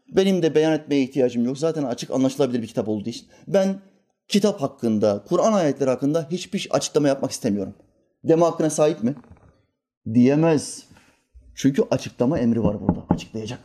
[0.10, 1.58] Benim de beyan etmeye ihtiyacım yok.
[1.58, 3.28] Zaten açık anlaşılabilir bir kitap olduğu için.
[3.48, 3.80] Ben
[4.28, 7.74] kitap hakkında, Kur'an ayetleri hakkında hiçbir açıklama yapmak istemiyorum.
[8.24, 9.16] Deme hakkına sahip mi?
[10.14, 10.84] Diyemez.
[11.56, 13.06] Çünkü açıklama emri var burada.
[13.10, 13.60] Açıklayacak.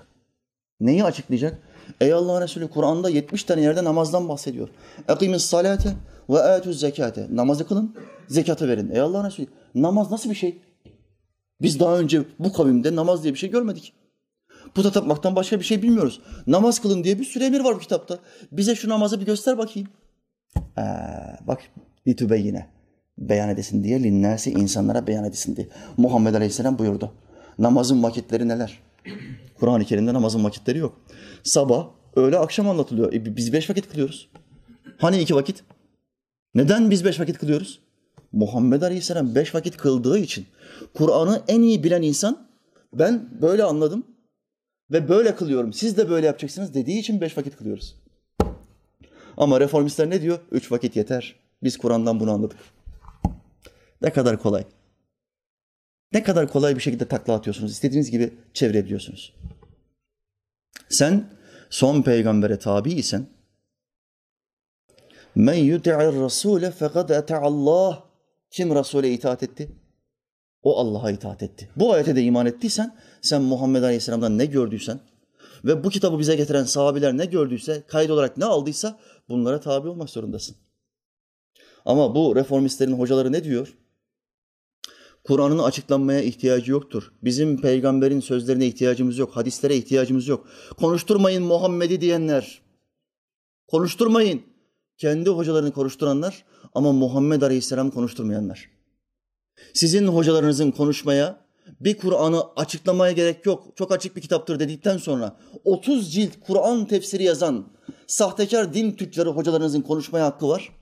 [0.81, 1.59] Neyi açıklayacak?
[2.01, 4.69] Ey Allah'ın Resulü Kur'an'da 70 tane yerde namazdan bahsediyor.
[5.09, 5.95] Ekimis salate
[6.31, 7.27] ve etuz zekate.
[7.31, 7.95] Namazı kılın,
[8.29, 8.91] zekatı verin.
[8.91, 10.59] Ey Allah'ın Resulü namaz nasıl bir şey?
[11.63, 13.93] Biz daha önce bu kavimde namaz diye bir şey görmedik.
[14.75, 16.21] Puta tapmaktan başka bir şey bilmiyoruz.
[16.47, 18.19] Namaz kılın diye bir sürü emir var bu kitapta.
[18.53, 19.89] Bize şu namazı bir göster bakayım.
[20.79, 20.83] Ee,
[21.47, 21.63] bak
[22.07, 22.67] litübe yine
[23.19, 25.69] beyan edesin diye linnâsi insanlara beyan edesin diye.
[25.97, 27.13] Muhammed Aleyhisselam buyurdu.
[27.59, 28.79] Namazın vakitleri neler?
[29.61, 31.01] Kur'an-ı Kerim'de namazın vakitleri yok.
[31.43, 33.13] Sabah, öğle, akşam anlatılıyor.
[33.13, 34.29] E, biz beş vakit kılıyoruz.
[34.99, 35.65] Hani iki vakit?
[36.55, 37.81] Neden biz beş vakit kılıyoruz?
[38.33, 40.47] Muhammed Aleyhisselam beş vakit kıldığı için
[40.95, 42.49] Kur'an'ı en iyi bilen insan
[42.93, 44.07] ben böyle anladım.
[44.91, 45.73] Ve böyle kılıyorum.
[45.73, 47.97] Siz de böyle yapacaksınız dediği için beş vakit kılıyoruz.
[49.37, 50.39] Ama reformistler ne diyor?
[50.51, 51.37] Üç vakit yeter.
[51.63, 52.59] Biz Kur'an'dan bunu anladık.
[54.03, 54.65] Ne kadar kolay.
[56.13, 57.73] Ne kadar kolay bir şekilde takla atıyorsunuz.
[57.73, 59.35] İstediğiniz gibi çevirebiliyorsunuz.
[60.89, 61.25] Sen
[61.71, 63.27] son peygambere tabi isen
[65.35, 68.05] men yuti'ir rasule fekad Allah
[68.51, 69.69] kim Resul'e itaat etti?
[70.63, 71.69] O Allah'a itaat etti.
[71.77, 75.01] Bu ayete de iman ettiysen sen Muhammed Aleyhisselam'dan ne gördüysen
[75.65, 80.11] ve bu kitabı bize getiren sahabiler ne gördüyse, kayıt olarak ne aldıysa bunlara tabi olmak
[80.11, 80.57] zorundasın.
[81.85, 83.75] Ama bu reformistlerin hocaları ne diyor?
[85.25, 87.13] Kur'an'ın açıklanmaya ihtiyacı yoktur.
[87.23, 89.37] Bizim peygamberin sözlerine ihtiyacımız yok.
[89.37, 90.47] Hadislere ihtiyacımız yok.
[90.77, 92.63] Konuşturmayın Muhammed'i diyenler.
[93.69, 94.43] Konuşturmayın.
[94.99, 98.71] Kendi hocalarını konuşturanlar ama Muhammed Aleyhisselam konuşturmayanlar.
[99.75, 101.45] Sizin hocalarınızın konuşmaya,
[101.81, 103.65] bir Kur'an'ı açıklamaya gerek yok.
[103.77, 107.67] Çok açık bir kitaptır dedikten sonra 30 cilt Kur'an tefsiri yazan
[108.07, 110.73] sahtekar din tüccarı hocalarınızın konuşmaya hakkı var.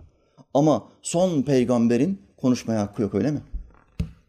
[0.54, 3.40] Ama son peygamberin konuşmaya hakkı yok öyle mi?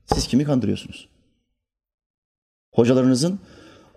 [0.06, 1.10] Siz kimi kandırıyorsunuz?
[2.74, 3.40] Hocalarınızın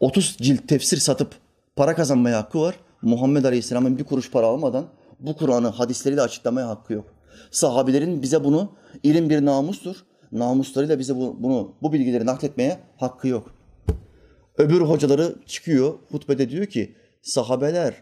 [0.00, 1.34] 30 cilt tefsir satıp
[1.76, 2.74] para kazanmaya hakkı var.
[3.02, 4.86] Muhammed Aleyhisselam'ın bir kuruş para almadan
[5.20, 7.14] bu Kur'an'ı hadisleriyle açıklamaya hakkı yok.
[7.50, 9.96] Sahabilerin bize bunu ilim bir namustur.
[10.32, 13.54] Namuslarıyla bize bu, bunu bu bilgileri nakletmeye hakkı yok.
[14.58, 17.94] Öbür hocaları çıkıyor hutbede diyor ki sahabeler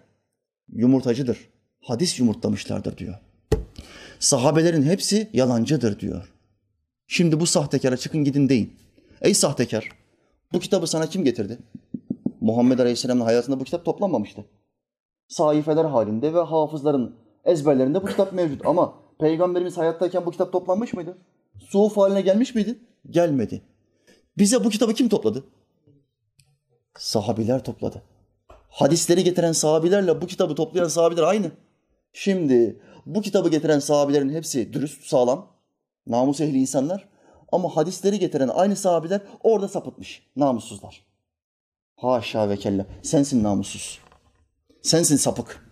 [0.68, 1.38] yumurtacıdır.
[1.80, 3.14] Hadis yumurtlamışlardır diyor.
[4.18, 6.32] Sahabelerin hepsi yalancıdır diyor.
[7.06, 8.76] Şimdi bu sahtekara çıkın gidin deyin.
[9.22, 9.88] Ey sahtekar
[10.52, 11.58] bu kitabı sana kim getirdi?
[12.40, 14.44] Muhammed Aleyhisselam'ın hayatında bu kitap toplanmamıştı.
[15.28, 18.66] Sahifeler halinde ve hafızların ezberlerinde bu kitap mevcut.
[18.66, 21.18] Ama Peygamberimiz hayattayken bu kitap toplanmış mıydı?
[21.58, 22.78] Suhuf haline gelmiş miydi?
[23.10, 23.62] Gelmedi.
[24.38, 25.44] Bize bu kitabı kim topladı?
[26.98, 28.02] Sahabiler topladı.
[28.68, 31.50] Hadisleri getiren sahabilerle bu kitabı toplayan sahabiler aynı.
[32.12, 35.46] Şimdi bu kitabı getiren sahabilerin hepsi dürüst, sağlam,
[36.06, 37.08] namus ehli insanlar.
[37.52, 41.04] Ama hadisleri getiren aynı sahabiler orada sapıtmış, namussuzlar.
[41.96, 42.86] Haşa ve kella.
[43.02, 44.03] Sensin namussuz.
[44.84, 45.66] Sensin sapık.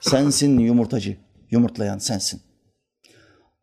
[0.00, 1.16] Sensin yumurtacı.
[1.50, 2.40] Yumurtlayan sensin.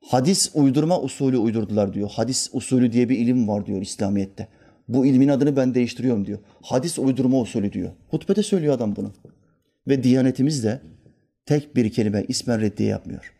[0.01, 2.09] Hadis uydurma usulü uydurdular diyor.
[2.09, 4.47] Hadis usulü diye bir ilim var diyor İslamiyet'te.
[4.88, 6.39] Bu ilmin adını ben değiştiriyorum diyor.
[6.62, 7.91] Hadis uydurma usulü diyor.
[8.09, 9.13] Hutbede söylüyor adam bunu.
[9.88, 10.81] Ve Diyanetimiz de
[11.45, 13.33] tek bir kelime ismen reddiye yapmıyor.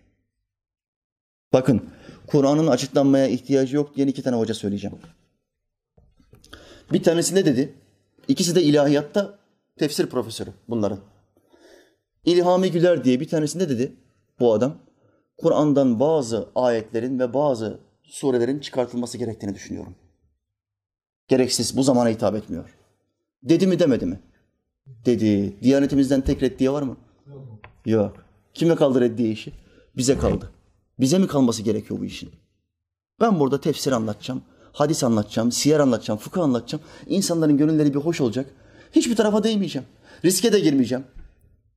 [1.54, 1.90] Bakın
[2.28, 4.98] Kur'an'ın açıklanmaya ihtiyacı yok diyen iki tane hoca söyleyeceğim.
[6.92, 7.74] Bir tanesi ne dedi?
[8.28, 9.40] İkisi de ilahiyatta
[9.78, 11.13] tefsir profesörü bunların.
[12.26, 13.96] İlhami Güler diye bir tanesi ne dedi
[14.40, 14.78] bu adam?
[15.38, 19.96] Kur'an'dan bazı ayetlerin ve bazı surelerin çıkartılması gerektiğini düşünüyorum.
[21.28, 22.78] Gereksiz, bu zamana hitap etmiyor.
[23.44, 24.20] Dedi mi demedi mi?
[25.06, 25.62] Dedi.
[25.62, 26.98] Diyanetimizden tek reddiye var mı?
[27.86, 28.26] Yok.
[28.54, 29.54] Kime kaldı reddiye işi?
[29.98, 30.52] Bize kaldı.
[31.00, 32.32] Bize mi kalması gerekiyor bu işin?
[33.20, 34.42] Ben burada tefsir anlatacağım,
[34.74, 36.84] hadis anlatacağım, siyer anlatacağım, fıkıh anlatacağım.
[37.08, 38.50] İnsanların gönülleri bir hoş olacak.
[38.92, 39.88] Hiçbir tarafa değmeyeceğim.
[40.26, 41.04] Riske de girmeyeceğim.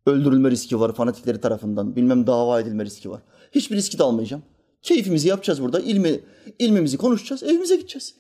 [0.06, 1.96] Öldürülme riski var fanatikleri tarafından.
[1.96, 3.22] Bilmem dava edilme riski var.
[3.52, 4.42] Hiçbir riski de almayacağım.
[4.82, 5.80] Keyfimizi yapacağız burada.
[5.80, 6.20] İlmi,
[6.58, 7.42] ilmimizi konuşacağız.
[7.42, 8.14] Evimize gideceğiz.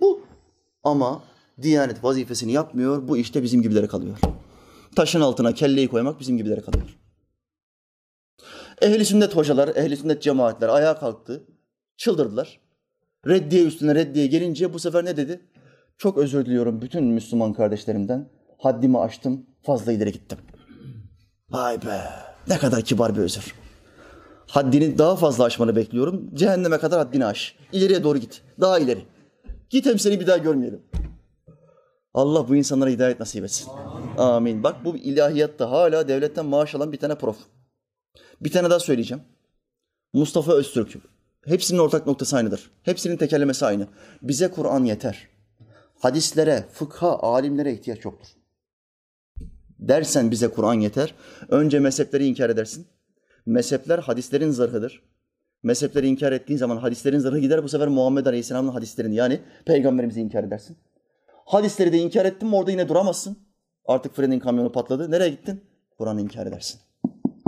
[0.00, 0.20] Bu.
[0.84, 1.22] Ama
[1.62, 3.08] Diyanet vazifesini yapmıyor.
[3.08, 4.18] Bu işte bizim gibilere kalıyor.
[4.96, 6.98] Taşın altına kelleyi koymak bizim gibilere kalıyor.
[8.82, 11.44] Ehli sünnet hocalar, ehli sünnet cemaatler ayağa kalktı.
[11.96, 12.60] Çıldırdılar.
[13.26, 15.40] Reddiye üstüne reddiye gelince bu sefer ne dedi?
[15.98, 18.28] Çok özür diliyorum bütün Müslüman kardeşlerimden.
[18.58, 20.38] Haddimi aştım, fazla ileri gittim.
[21.50, 22.00] Vay be,
[22.48, 23.54] ne kadar kibar bir özür.
[24.46, 26.34] Haddini daha fazla aşmanı bekliyorum.
[26.34, 27.56] Cehenneme kadar haddini aş.
[27.72, 28.42] İleriye doğru git.
[28.60, 29.04] Daha ileri.
[29.70, 30.82] Git hem seni bir daha görmeyelim.
[32.14, 33.68] Allah bu insanlara hidayet nasip etsin.
[34.18, 34.62] Amin.
[34.62, 37.36] Bak bu ilahiyatta hala devletten maaş alan bir tane prof.
[38.40, 39.22] Bir tane daha söyleyeceğim.
[40.12, 40.96] Mustafa Öztürk.
[41.46, 42.70] Hepsinin ortak noktası aynıdır.
[42.82, 43.86] Hepsinin tekerlemesi aynı.
[44.22, 45.28] Bize Kur'an yeter.
[45.98, 48.28] Hadislere, fıkha, alimlere ihtiyaç yoktur.
[49.80, 51.14] Dersen bize Kur'an yeter.
[51.48, 52.86] Önce mezhepleri inkar edersin.
[53.46, 55.02] Mezhepler hadislerin zırhıdır.
[55.62, 57.62] Mezhepleri inkar ettiğin zaman hadislerin zırhı gider.
[57.62, 60.76] Bu sefer Muhammed Aleyhisselam'ın hadislerini yani peygamberimizi inkar edersin.
[61.44, 63.36] Hadisleri de inkar ettin mi orada yine duramazsın.
[63.86, 65.10] Artık frenin kamyonu patladı.
[65.10, 65.60] Nereye gittin?
[65.98, 66.80] Kur'an'ı inkar edersin.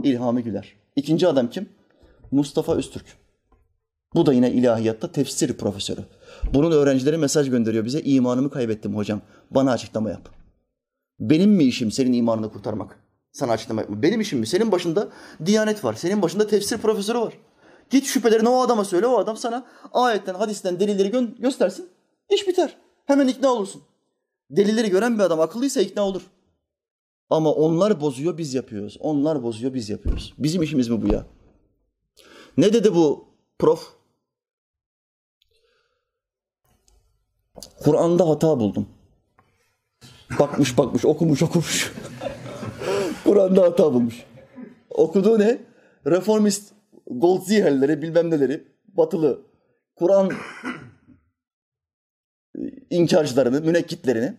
[0.02, 0.72] İlhami Güler.
[0.96, 1.68] İkinci adam kim?
[2.30, 3.06] Mustafa Öztürk.
[4.14, 6.00] Bu da yine ilahiyatta tefsir profesörü.
[6.54, 8.00] Bunun öğrencileri mesaj gönderiyor bize.
[8.00, 9.20] İmanımı kaybettim hocam.
[9.50, 10.41] Bana açıklama yap.
[11.22, 12.98] Benim mi işim senin imanını kurtarmak?
[13.32, 14.02] Sana açıklama yapma.
[14.02, 14.46] Benim işim mi?
[14.46, 15.08] Senin başında
[15.46, 15.94] Diyanet var.
[15.94, 17.38] Senin başında tefsir profesörü var.
[17.90, 19.06] Git şüphelerini o adama söyle.
[19.06, 21.88] O adam sana ayetten, hadisten delilleri gö- göstersin.
[22.30, 22.76] İş biter.
[23.04, 23.82] Hemen ikna olursun.
[24.50, 26.22] Delilleri gören bir adam akıllıysa ikna olur.
[27.30, 28.96] Ama onlar bozuyor biz yapıyoruz.
[29.00, 30.34] Onlar bozuyor biz yapıyoruz.
[30.38, 31.26] Bizim işimiz mi bu ya?
[32.56, 33.24] Ne dedi bu
[33.58, 33.92] prof?
[37.84, 38.88] Kur'an'da hata buldum.
[40.38, 41.92] Bakmış bakmış okumuş okumuş.
[43.24, 44.24] Kur'an'da hata bulmuş.
[44.90, 45.58] Okuduğu ne?
[46.06, 46.72] Reformist
[47.06, 49.42] Goldziher'leri bilmem neleri batılı
[49.96, 50.30] Kur'an
[52.90, 54.34] inkarcılarını, münekkitlerini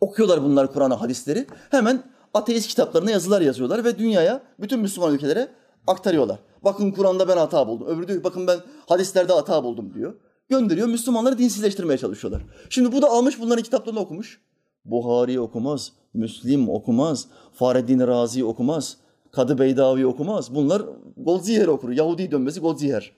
[0.00, 1.46] okuyorlar bunlar Kur'an'ı, hadisleri.
[1.70, 2.02] Hemen
[2.34, 5.48] ateist kitaplarına yazılar yazıyorlar ve dünyaya, bütün Müslüman ülkelere
[5.86, 6.38] aktarıyorlar.
[6.64, 7.86] Bakın Kur'an'da ben hata buldum.
[7.86, 10.14] Öbürü diyor bakın ben hadislerde hata buldum diyor.
[10.48, 10.88] Gönderiyor.
[10.88, 12.42] Müslümanları dinsizleştirmeye çalışıyorlar.
[12.70, 14.40] Şimdi bu da almış bunların kitaplarını okumuş.
[14.84, 18.96] Buhari okumaz, Müslim okumaz, Fahreddin Razi okumaz,
[19.32, 20.54] Kadı Beydavi okumaz.
[20.54, 20.82] Bunlar
[21.16, 21.90] Goldziher okur.
[21.90, 23.12] Yahudi dönmesi Goldziher.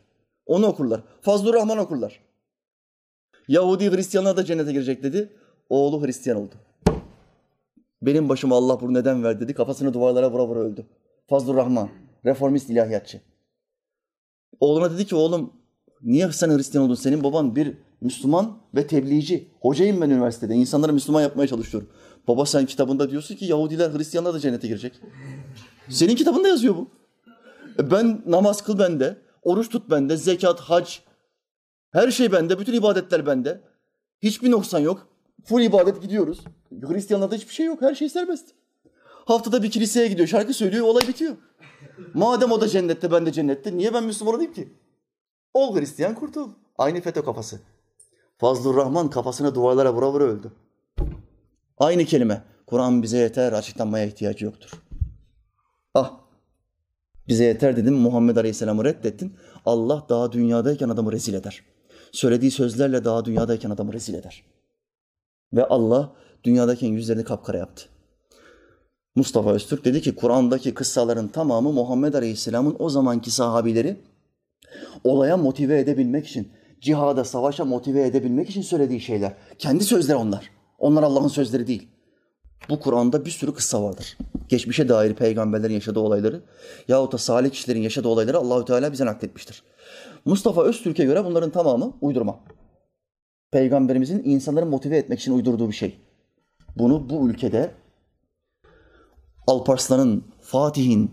[0.47, 1.01] Onu okurlar.
[1.21, 2.21] Fazlur Rahman okurlar.
[3.49, 5.33] Yahudi Hristiyanlar da cennete girecek dedi.
[5.71, 6.55] Oğlu Hristiyan oldu.
[8.03, 9.55] Benim başıma Allah bunu neden verdi dedi.
[9.55, 10.87] Kafasını duvarlara vura vura öldü.
[11.27, 11.89] Fazlur Rahman.
[12.25, 13.21] Reformist ilahiyatçı.
[14.61, 15.53] Oğluna dedi ki oğlum
[16.03, 16.95] niye sen Hristiyan oldun?
[16.95, 19.49] Senin baban bir Müslüman ve tebliğci.
[19.61, 20.55] Hocayım ben üniversitede.
[20.55, 21.91] İnsanları Müslüman yapmaya çalışıyorum.
[22.29, 25.01] Baba sen kitabında diyorsun ki Yahudiler Hristiyanlar da cennete girecek.
[25.89, 26.89] Senin kitabında yazıyor bu.
[27.79, 30.99] E ben namaz kıl bende, oruç tut bende, zekat, hac,
[31.93, 33.61] her şey bende, bütün ibadetler bende.
[34.23, 35.09] Hiçbir noksan yok.
[35.45, 36.41] Full ibadet gidiyoruz.
[36.89, 38.49] Hristiyanlarda hiçbir şey yok, her şey serbest.
[39.05, 41.37] Haftada bir kiliseye gidiyor, şarkı söylüyor, olay bitiyor.
[42.15, 44.73] Madem o da cennette, ben de cennette, niye ben Müslüman olayım ki?
[45.55, 46.51] Ol Hristiyan kurtul.
[46.79, 47.61] Aynı FETÖ kafası.
[48.45, 50.53] Fazlur Rahman kafasına duvarlara vura vura öldü.
[51.79, 52.43] Aynı kelime.
[52.67, 54.71] Kur'an bize yeter, açıklanmaya ihtiyacı yoktur.
[55.95, 56.21] Ah,
[57.29, 59.37] bize yeter dedim, Muhammed Aleyhisselam'ı reddettin.
[59.67, 61.65] Allah daha dünyadayken adamı rezil eder.
[62.13, 64.45] Söylediği sözlerle daha dünyadayken adamı rezil eder.
[65.53, 66.13] Ve Allah
[66.45, 67.85] dünyadayken yüzlerini kapkara yaptı.
[69.15, 73.97] Mustafa Öztürk dedi ki Kur'an'daki kıssaların tamamı Muhammed Aleyhisselam'ın o zamanki sahabileri
[75.05, 76.53] olaya motive edebilmek için,
[76.85, 79.33] cihada, savaşa motive edebilmek için söylediği şeyler.
[79.59, 80.51] Kendi sözleri onlar.
[80.79, 81.89] Onlar Allah'ın sözleri değil.
[82.69, 84.19] Bu Kur'an'da bir sürü kıssa vardır.
[84.49, 86.43] Geçmişe dair peygamberlerin yaşadığı olayları
[86.89, 89.63] yahut da salih kişilerin yaşadığı olayları Allahü Teala bize nakletmiştir.
[90.25, 92.41] Mustafa Öztürk'e göre bunların tamamı uydurma.
[93.51, 95.99] Peygamberimizin insanları motive etmek için uydurduğu bir şey.
[96.77, 97.71] Bunu bu ülkede
[99.47, 101.11] Alparslan'ın, Fatih'in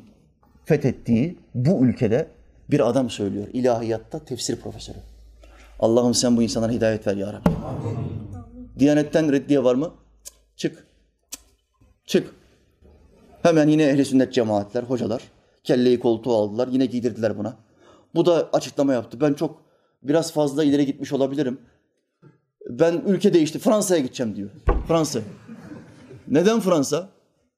[0.65, 2.27] fethettiği bu ülkede
[2.71, 3.47] bir adam söylüyor.
[3.53, 5.10] İlahiyatta tefsir profesörü.
[5.81, 7.49] Allah'ım sen bu insanlara hidayet ver ya Rabbi.
[8.79, 9.91] Diyanetten reddiye var mı?
[10.55, 10.87] Çık.
[12.05, 12.33] Çık.
[13.43, 15.21] Hemen yine ehli sünnet cemaatler, hocalar
[15.63, 16.67] kelleyi koltuğu aldılar.
[16.67, 17.55] Yine giydirdiler buna.
[18.15, 19.21] Bu da açıklama yaptı.
[19.21, 19.61] Ben çok
[20.03, 21.59] biraz fazla ileri gitmiş olabilirim.
[22.69, 23.59] Ben ülke değişti.
[23.59, 24.49] Fransa'ya gideceğim diyor.
[24.87, 25.19] Fransa.
[26.27, 27.09] Neden Fransa?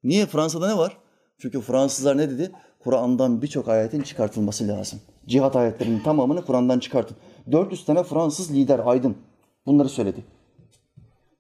[0.04, 0.26] Niye?
[0.26, 0.98] Fransa'da ne var?
[1.38, 2.52] Çünkü Fransızlar ne dedi?
[2.80, 5.00] Kur'an'dan birçok ayetin çıkartılması lazım.
[5.28, 7.18] Cihat ayetlerinin tamamını Kur'an'dan çıkartın.
[7.52, 9.18] 400 tane Fransız lider, aydın
[9.66, 10.24] bunları söyledi.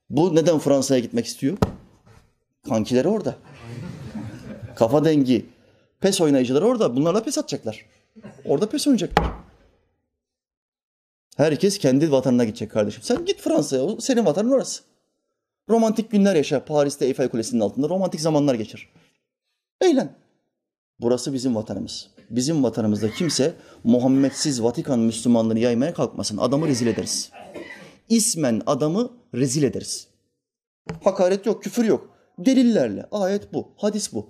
[0.10, 1.58] Bu neden Fransa'ya gitmek istiyor?
[2.70, 3.36] Kankileri orada.
[4.76, 5.46] Kafa dengi,
[6.00, 6.96] pes oynayıcıları orada.
[6.96, 7.86] Bunlarla pes atacaklar.
[8.46, 9.32] Orada pes oynayacaklar.
[11.38, 13.04] Herkes kendi vatanına gidecek kardeşim.
[13.04, 13.88] Sen git Fransa'ya.
[14.00, 14.84] Senin vatanın orası.
[15.70, 16.66] Romantik günler yaşa.
[16.66, 18.90] Paris'te Eiffel Kulesi'nin altında romantik zamanlar geçir.
[19.82, 20.16] Eğlen.
[21.00, 22.10] Burası bizim vatanımız.
[22.30, 26.38] Bizim vatanımızda kimse Muhammedsiz Vatikan Müslümanlığını yaymaya kalkmasın.
[26.38, 27.32] Adamı rezil ederiz.
[28.10, 30.08] İsmen adamı rezil ederiz.
[31.04, 32.10] Hakaret yok, küfür yok.
[32.38, 33.06] Delillerle.
[33.12, 34.30] Ayet bu, hadis bu.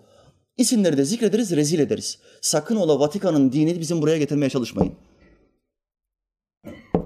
[0.58, 2.20] İsimleri de zikrederiz, rezil ederiz.
[2.42, 4.94] Sakın ola Vatikan'ın dinini bizim buraya getirmeye çalışmayın.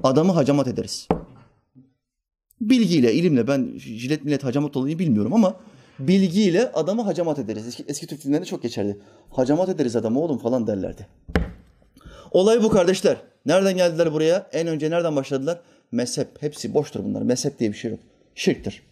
[0.03, 1.07] Adamı hacamat ederiz.
[2.61, 5.55] Bilgiyle, ilimle, ben jilet millet hacamat olayı bilmiyorum ama
[5.99, 7.67] bilgiyle adamı hacamat ederiz.
[7.67, 8.97] Eski, eski Türk dillerinde çok geçerli.
[9.29, 11.07] Hacamat ederiz adamı oğlum falan derlerdi.
[12.31, 13.17] Olay bu kardeşler.
[13.45, 14.47] Nereden geldiler buraya?
[14.53, 15.61] En önce nereden başladılar?
[15.91, 16.27] Mezhep.
[16.41, 17.21] Hepsi boştur bunlar.
[17.21, 17.99] Mezhep diye bir şey yok.
[18.35, 18.83] Şirktir.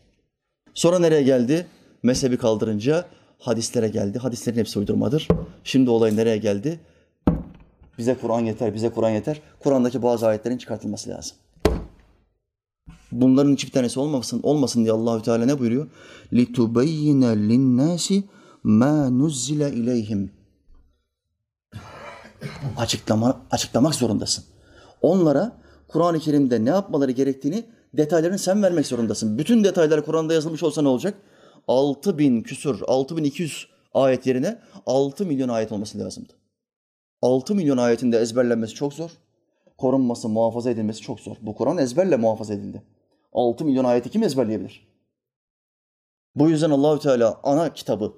[0.73, 1.65] Sonra nereye geldi?
[2.03, 3.05] Mezhebi kaldırınca
[3.39, 4.19] hadislere geldi.
[4.19, 5.27] Hadislerin hepsi uydurmadır.
[5.63, 6.79] Şimdi olay nereye geldi?
[7.97, 9.41] Bize Kur'an yeter, bize Kur'an yeter.
[9.59, 11.37] Kur'an'daki bazı ayetlerin çıkartılması lazım.
[13.11, 15.87] Bunların hiçbir tanesi olmasın olmasın diye Allahü Teala ne buyuruyor?
[16.33, 18.23] Litubeyyine linnâsi
[18.63, 20.31] mâ nuzzile ileyhim.
[22.77, 24.43] Açıklama, açıklamak zorundasın.
[25.01, 29.37] Onlara Kur'an-ı Kerim'de ne yapmaları gerektiğini detaylarını sen vermek zorundasın.
[29.37, 31.17] Bütün detaylar Kur'an'da yazılmış olsa ne olacak?
[31.67, 36.33] 6 bin küsur, 6 bin 200 ayet yerine 6 milyon ayet olması lazımdı.
[37.21, 39.11] 6 milyon ayetin de ezberlenmesi çok zor.
[39.77, 41.35] Korunması, muhafaza edilmesi çok zor.
[41.41, 42.81] Bu Kur'an ezberle muhafaza edildi.
[43.35, 44.87] 6 milyon ayeti kim ezberleyebilir?
[46.35, 48.13] Bu yüzden Allahü Teala ana kitabı,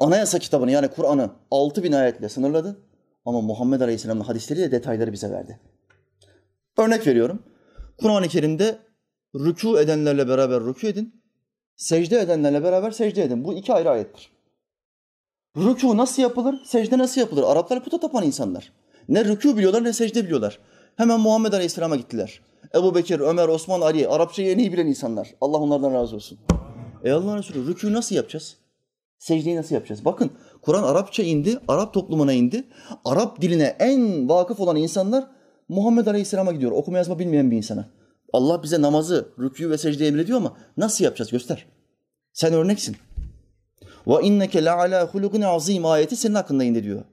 [0.00, 2.80] anayasa kitabını yani Kur'an'ı 6000 ayetle sınırladı.
[3.24, 5.60] Ama Muhammed Aleyhisselam'ın hadisleriyle detayları bize verdi.
[6.78, 7.42] Örnek veriyorum.
[8.00, 8.78] Kur'an-ı Kerim'de
[9.34, 11.22] rükû edenlerle beraber rükû edin,
[11.76, 13.44] secde edenlerle beraber secde edin.
[13.44, 14.32] Bu iki ayrı ayettir.
[15.56, 17.42] Rükû nasıl yapılır, secde nasıl yapılır?
[17.42, 18.72] Araplar puta tapan insanlar.
[19.08, 20.58] Ne rükû biliyorlar ne secde biliyorlar.
[20.96, 22.40] Hemen Muhammed Aleyhisselam'a gittiler.
[22.74, 25.34] Ebu Bekir, Ömer, Osman, Ali, Arapçayı en iyi bilen insanlar.
[25.40, 26.38] Allah onlardan razı olsun.
[27.04, 28.56] E Allah'ın Resulü rükû nasıl yapacağız?
[29.18, 30.04] Secdeyi nasıl yapacağız?
[30.04, 30.30] Bakın
[30.62, 32.64] Kur'an Arapça indi, Arap toplumuna indi.
[33.04, 35.26] Arap diline en vakıf olan insanlar
[35.68, 36.72] Muhammed Aleyhisselam'a gidiyor.
[36.72, 37.88] Okuma yazma bilmeyen bir insana.
[38.32, 41.30] Allah bize namazı, rükû ve secdeyi emrediyor ama nasıl yapacağız?
[41.30, 41.66] Göster.
[42.32, 42.96] Sen örneksin.
[44.06, 47.04] Ve inneke la ala hulukin azim ayeti senin hakkında indi diyor.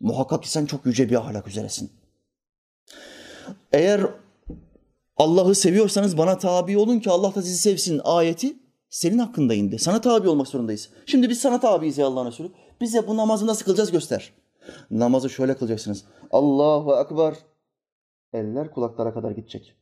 [0.00, 1.92] Muhakkak ki sen çok yüce bir ahlak üzeresin.
[3.72, 4.06] Eğer
[5.16, 8.56] Allah'ı seviyorsanız bana tabi olun ki Allah da sizi sevsin ayeti
[8.90, 9.78] senin hakkında indi.
[9.78, 10.88] Sana tabi olmak zorundayız.
[11.06, 12.50] Şimdi biz sana tabiiz ya Allah'ın Resulü.
[12.80, 14.32] Bize bu namazı nasıl kılacağız göster.
[14.90, 16.04] Namazı şöyle kılacaksınız.
[16.30, 17.34] Allahu Ekber.
[18.32, 19.74] Eller kulaklara kadar gidecek.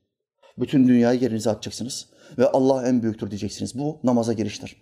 [0.59, 2.09] Bütün dünyayı yerinize atacaksınız.
[2.39, 3.79] Ve Allah en büyüktür diyeceksiniz.
[3.79, 4.77] Bu namaza giriştir.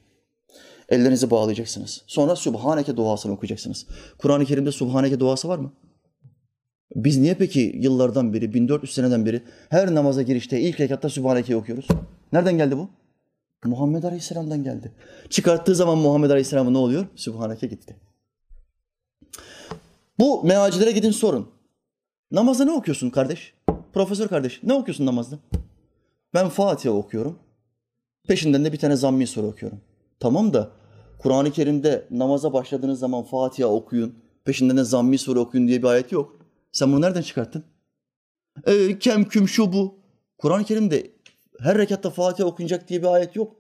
[0.88, 2.02] Ellerinizi bağlayacaksınız.
[2.06, 3.86] Sonra Subhaneke duasını okuyacaksınız.
[4.18, 5.72] Kur'an-ı Kerim'de Subhaneke duası var mı?
[6.94, 11.88] Biz niye peki yıllardan beri, 1400 seneden beri her namaza girişte ilk rekatta Sübhaneke'yi okuyoruz?
[12.32, 12.88] Nereden geldi bu?
[13.64, 14.92] Muhammed Aleyhisselam'dan geldi.
[15.30, 17.06] Çıkarttığı zaman Muhammed Aleyhisselam'a ne oluyor?
[17.16, 17.96] Sübhaneke gitti.
[20.18, 21.50] Bu meacilere gidin sorun.
[22.30, 23.54] Namazda ne okuyorsun kardeş?
[23.92, 25.38] Profesör kardeş ne okuyorsun namazda?
[26.34, 27.38] Ben Fatiha okuyorum.
[28.28, 29.80] Peşinden de bir tane zammi soru okuyorum.
[30.20, 30.70] Tamam da
[31.18, 36.12] Kur'an-ı Kerim'de namaza başladığınız zaman Fatiha okuyun, peşinden de zammi soru okuyun diye bir ayet
[36.12, 36.39] yok.
[36.72, 37.64] Sen bunu nereden çıkarttın?
[38.66, 40.00] E, kem küm şu bu.
[40.38, 41.10] Kur'an-ı Kerim'de
[41.58, 43.56] her rekatta Fatiha okunacak diye bir ayet yok.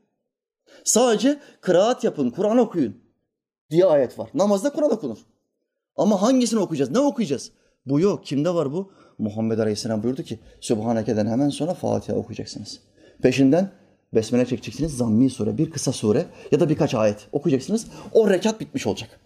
[0.84, 2.96] Sadece kıraat yapın, Kur'an okuyun
[3.70, 4.30] diye ayet var.
[4.34, 5.18] Namazda Kur'an okunur.
[5.96, 6.90] Ama hangisini okuyacağız?
[6.90, 7.52] Ne okuyacağız?
[7.86, 8.26] Bu yok.
[8.26, 8.92] Kimde var bu?
[9.18, 12.80] Muhammed Aleyhisselam buyurdu ki Sübhaneke'den hemen sonra Fatiha okuyacaksınız.
[13.22, 13.72] Peşinden
[14.14, 14.96] Besmele çekeceksiniz.
[14.96, 17.86] Zammi sure, bir kısa sure ya da birkaç ayet okuyacaksınız.
[18.12, 19.20] O rekat bitmiş olacak.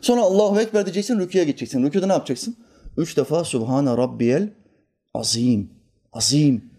[0.00, 1.82] Sonra Allahu Ekber diyeceksin, rüküye gideceksin.
[1.82, 2.56] Rüküde ne yapacaksın?
[2.96, 4.52] Üç defa Subhane Rabbiyel
[5.14, 5.70] Azim.
[6.12, 6.70] Azim.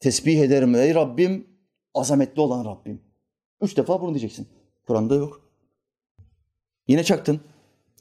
[0.00, 1.46] Tesbih ederim ey Rabbim,
[1.94, 3.02] azametli olan Rabbim.
[3.60, 4.48] Üç defa bunu diyeceksin.
[4.86, 5.50] Kur'an'da yok.
[6.88, 7.40] Yine çaktın.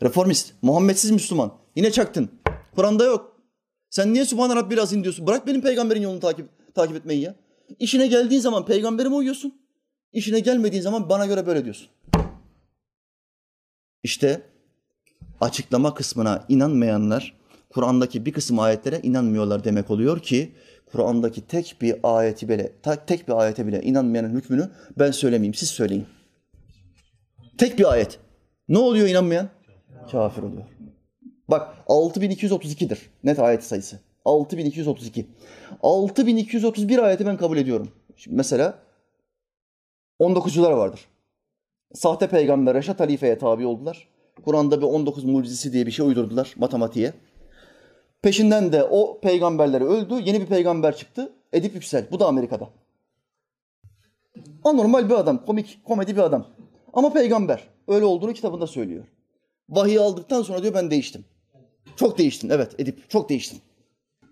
[0.04, 1.54] Reformist, Muhammedsiz Müslüman.
[1.76, 2.30] Yine çaktın.
[2.76, 3.42] Kur'an'da yok.
[3.90, 5.28] Sen niye Subhane Rabbil Azim diyorsun?
[5.28, 7.36] Bırak benim peygamberin yolunu takip, takip etmeyi ya.
[7.80, 9.62] İşine geldiğin zaman peygamberime uyuyorsun.
[10.12, 11.88] İşine gelmediğin zaman bana göre böyle diyorsun.
[14.04, 14.42] İşte
[15.42, 17.38] açıklama kısmına inanmayanlar
[17.70, 20.52] Kur'an'daki bir kısım ayetlere inanmıyorlar demek oluyor ki
[20.92, 22.72] Kur'an'daki tek bir ayeti bile
[23.08, 24.70] tek bir ayete bile inanmayanın hükmünü
[25.00, 26.06] ben söylemeyeyim siz söyleyin.
[27.58, 28.20] Tek bir ayet.
[28.70, 29.50] Ne oluyor inanmayan?
[30.12, 30.64] Kafir oluyor.
[31.48, 34.00] Bak 6232'dir net ayet sayısı.
[34.26, 35.28] 6232.
[35.84, 37.92] 6231 ayeti ben kabul ediyorum.
[38.16, 38.80] Şimdi mesela
[40.20, 41.00] 19'cular vardır.
[41.94, 44.08] Sahte peygamber Reşat Halife'ye tabi oldular.
[44.46, 47.14] Kur'an'da bir 19 mucizesi diye bir şey uydurdular matematiğe.
[48.22, 50.14] Peşinden de o peygamberleri öldü.
[50.26, 51.34] Yeni bir peygamber çıktı.
[51.54, 52.06] Edip Yüksel.
[52.12, 52.70] Bu da Amerika'da.
[54.64, 55.46] Anormal bir adam.
[55.46, 56.48] Komik, komedi bir adam.
[56.94, 57.64] Ama peygamber.
[57.88, 59.04] Öyle olduğunu kitabında söylüyor.
[59.70, 61.26] Vahiy aldıktan sonra diyor ben değiştim.
[61.96, 62.50] Çok değiştin.
[62.50, 63.60] Evet Edip çok değiştin.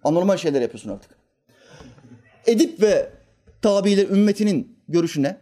[0.03, 1.17] Anormal şeyler yapıyorsun artık.
[2.45, 3.09] Edip ve
[3.61, 5.37] tabiyle ümmetinin görüşü ne?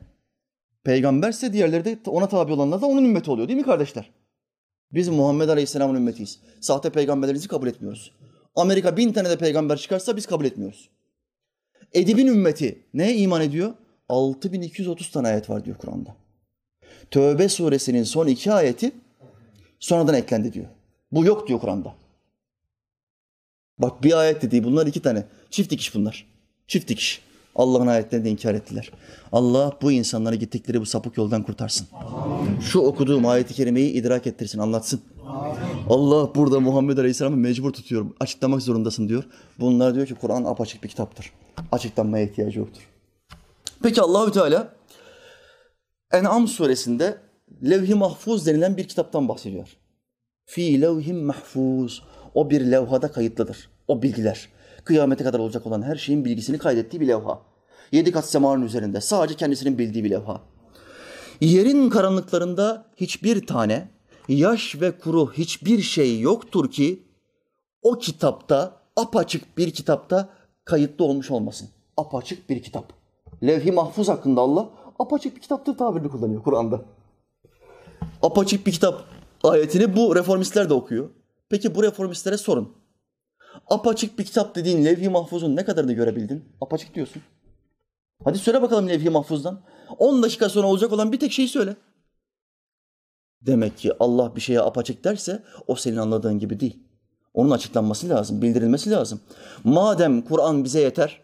[0.84, 4.12] Peygamberse diğerleri de ona tabi olanlar da onun ümmeti oluyor değil mi kardeşler?
[4.93, 6.39] Biz Muhammed Aleyhisselam'ın ümmetiyiz.
[6.62, 8.12] Sahte peygamberlerimizi kabul etmiyoruz.
[8.56, 10.89] Amerika bin tane de peygamber çıkarsa biz kabul etmiyoruz.
[11.93, 13.73] Edip'in ümmeti neye iman ediyor?
[14.10, 16.15] 6230 tane ayet var diyor Kur'an'da.
[17.12, 18.91] Tövbe suresinin son iki ayeti
[19.79, 20.65] sonradan eklendi diyor.
[21.12, 21.95] Bu yok diyor Kur'an'da.
[23.77, 25.25] Bak bir ayet dediği bunlar iki tane.
[25.49, 26.27] Çift dikiş bunlar.
[26.67, 27.21] Çift dikiş.
[27.55, 28.91] Allah'ın ayetlerini de inkar ettiler.
[29.31, 31.88] Allah bu insanları gittikleri bu sapık yoldan kurtarsın.
[32.61, 35.01] Şu okuduğum ayeti kerimeyi idrak ettirsin, anlatsın.
[35.89, 38.05] Allah burada Muhammed Aleyhisselam'ı mecbur tutuyor.
[38.19, 39.23] Açıklamak zorundasın diyor.
[39.59, 41.32] Bunlar diyor ki Kur'an apaçık bir kitaptır.
[41.71, 42.89] Açıklanmaya ihtiyacı yoktur.
[43.84, 44.73] Peki Allahü Teala
[46.11, 47.17] En'am suresinde
[47.63, 49.78] levh-i mahfuz denilen bir kitaptan bahsediyor.
[50.45, 52.03] Fi levhim mahfuz.
[52.34, 53.69] O bir levhada kayıtlıdır.
[53.88, 54.49] O bilgiler.
[54.84, 57.41] Kıyamete kadar olacak olan her şeyin bilgisini kaydettiği bir levha.
[57.91, 59.01] Yedi kat semanın üzerinde.
[59.01, 60.41] Sadece kendisinin bildiği bir levha.
[61.41, 63.88] Yerin karanlıklarında hiçbir tane
[64.27, 67.03] yaş ve kuru hiçbir şey yoktur ki
[67.81, 70.29] o kitapta apaçık bir kitapta
[70.65, 71.69] kayıtlı olmuş olmasın.
[71.97, 72.93] Apaçık bir kitap.
[73.43, 74.69] Levh-i mahfuz hakkında Allah
[74.99, 76.81] apaçık bir kitaptır tabirini kullanıyor Kur'an'da.
[78.21, 79.03] Apaçık bir kitap
[79.43, 81.09] ayetini bu reformistler de okuyor.
[81.49, 82.82] Peki bu reformistlere sorun.
[83.68, 86.45] Apaçık bir kitap dediğin levh-i mahfuzun ne kadarını görebildin?
[86.61, 87.22] Apaçık diyorsun.
[88.24, 89.61] Hadi söyle bakalım levh-i mahfuzdan.
[89.97, 91.76] 10 dakika sonra olacak olan bir tek şeyi söyle.
[93.41, 96.80] Demek ki Allah bir şeye apaçık derse o senin anladığın gibi değil.
[97.34, 99.22] Onun açıklanması lazım, bildirilmesi lazım.
[99.64, 101.22] Madem Kur'an bize yeter,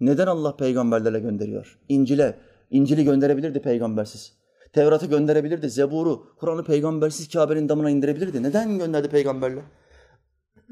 [0.00, 1.78] neden Allah peygamberlerle gönderiyor?
[1.88, 2.38] İncil'e,
[2.70, 4.32] İncil'i gönderebilirdi peygambersiz.
[4.72, 8.42] Tevrat'ı gönderebilirdi, Zebur'u, Kur'an'ı peygambersiz Kabe'nin damına indirebilirdi.
[8.42, 9.62] Neden gönderdi peygamberle?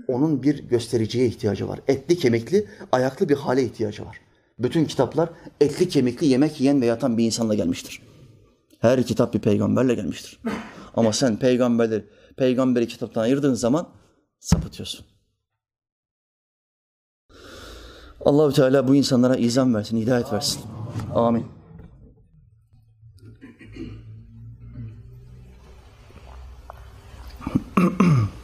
[0.08, 1.80] Onun bir göstericiye ihtiyacı var.
[1.88, 4.20] Etli, kemikli, ayaklı bir hale ihtiyacı var.
[4.58, 5.30] Bütün kitaplar
[5.60, 8.02] etli, kemikli, yemek yiyen ve yatan bir insanla gelmiştir.
[8.78, 10.38] Her kitap bir peygamberle gelmiştir.
[10.94, 12.04] Ama sen peygamberleri,
[12.36, 13.88] peygamberi kitaptan ayırdığın zaman
[14.38, 15.06] sapıtıyorsun.
[18.24, 20.62] Allahü Teala bu insanlara izan versin, hidayet versin.
[21.14, 21.46] Amin.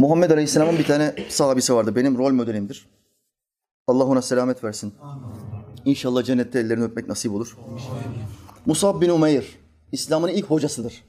[0.00, 1.96] Muhammed Aleyhisselam'ın bir tane sahabesi vardı.
[1.96, 2.88] Benim rol modelimdir.
[3.86, 4.94] Allah ona selamet versin.
[5.84, 7.56] İnşallah cennette ellerini öpmek nasip olur.
[8.66, 9.58] Musab bin Umeyr.
[9.92, 11.04] İslam'ın ilk hocasıdır.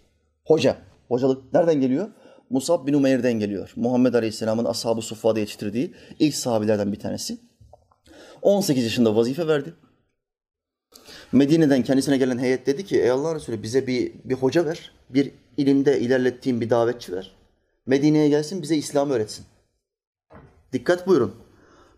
[0.45, 0.77] Hoca.
[1.07, 2.09] Hocalık nereden geliyor?
[2.49, 3.73] Musab bin Umeyr'den geliyor.
[3.75, 7.37] Muhammed Aleyhisselam'ın ashab-ı suffada yetiştirdiği ilk sahabilerden bir tanesi.
[8.41, 9.73] 18 yaşında vazife verdi.
[11.31, 14.91] Medine'den kendisine gelen heyet dedi ki ey Allah Resulü bize bir, bir hoca ver.
[15.09, 17.40] Bir ilimde ilerlettiğin bir davetçi ver.
[17.85, 19.45] Medine'ye gelsin bize İslam öğretsin.
[20.73, 21.35] Dikkat buyurun.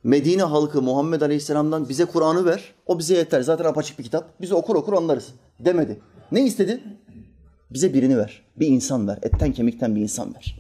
[0.04, 2.74] Medine halkı Muhammed Aleyhisselam'dan bize Kur'an'ı ver.
[2.86, 3.42] O bize yeter.
[3.42, 4.42] Zaten apaçık bir kitap.
[4.42, 5.34] Biz okur okur anlarız.
[5.60, 6.00] Demedi.
[6.32, 6.84] Ne istedi?
[7.72, 8.42] Bize birini ver.
[8.56, 9.20] Bir insan ver.
[9.22, 10.60] Etten kemikten bir insan ver.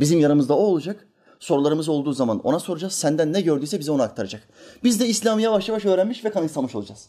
[0.00, 1.06] Bizim yanımızda o olacak.
[1.40, 2.92] Sorularımız olduğu zaman ona soracağız.
[2.92, 4.48] Senden ne gördüyse bize onu aktaracak.
[4.84, 7.06] Biz de İslam'ı yavaş yavaş öğrenmiş ve kanıksamış olacağız.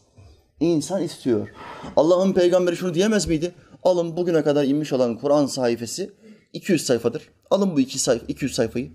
[0.60, 1.48] İnsan istiyor.
[1.96, 3.54] Allah'ın peygamberi şunu diyemez miydi?
[3.82, 6.10] Alın bugüne kadar inmiş olan Kur'an sayfası
[6.53, 7.29] 200 sayfadır.
[7.49, 8.91] Alın bu iki sayfa, 200 sayfayı.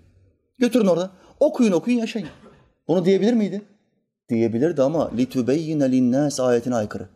[0.58, 1.10] Götürün orada.
[1.40, 2.28] Okuyun okuyun yaşayın.
[2.88, 3.62] Bunu diyebilir miydi?
[4.28, 7.08] Diyebilirdi ama لِتُبَيِّنَ لِلنَّاسِ ayetine aykırı.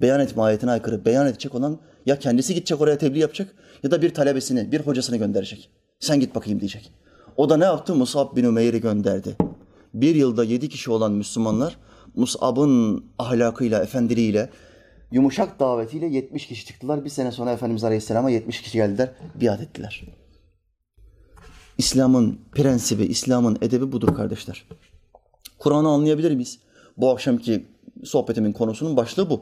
[0.00, 1.04] Beyan etme ayetine aykırı.
[1.04, 5.16] Beyan edecek olan ya kendisi gidecek oraya tebliğ yapacak ya da bir talebesini, bir hocasını
[5.16, 5.70] gönderecek.
[6.00, 6.92] Sen git bakayım diyecek.
[7.36, 7.94] O da ne yaptı?
[7.94, 9.36] Musab bin Ümeyr'i gönderdi.
[9.94, 11.76] Bir yılda yedi kişi olan Müslümanlar
[12.14, 14.50] Musab'ın ahlakıyla, efendiliğiyle,
[15.11, 17.05] yumuşak davetiyle 70 kişi çıktılar.
[17.05, 20.03] Bir sene sonra Efendimiz Aleyhisselam'a 70 kişi geldiler, biat ettiler.
[21.77, 24.67] İslam'ın prensibi, İslam'ın edebi budur kardeşler.
[25.59, 26.59] Kur'an'ı anlayabilir miyiz?
[26.97, 27.67] Bu akşamki
[28.03, 29.41] sohbetimin konusunun başlığı bu.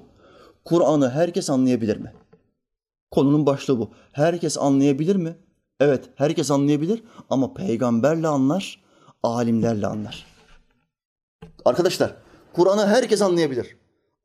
[0.66, 2.14] Kur'an'ı herkes anlayabilir mi?
[3.12, 3.92] Konunun başlığı bu.
[4.12, 5.36] Herkes anlayabilir mi?
[5.80, 8.84] Evet, herkes anlayabilir ama peygamberle anlar,
[9.24, 10.26] alimlerle anlar.
[11.66, 12.16] Arkadaşlar,
[12.54, 13.78] Kur'an'ı herkes anlayabilir.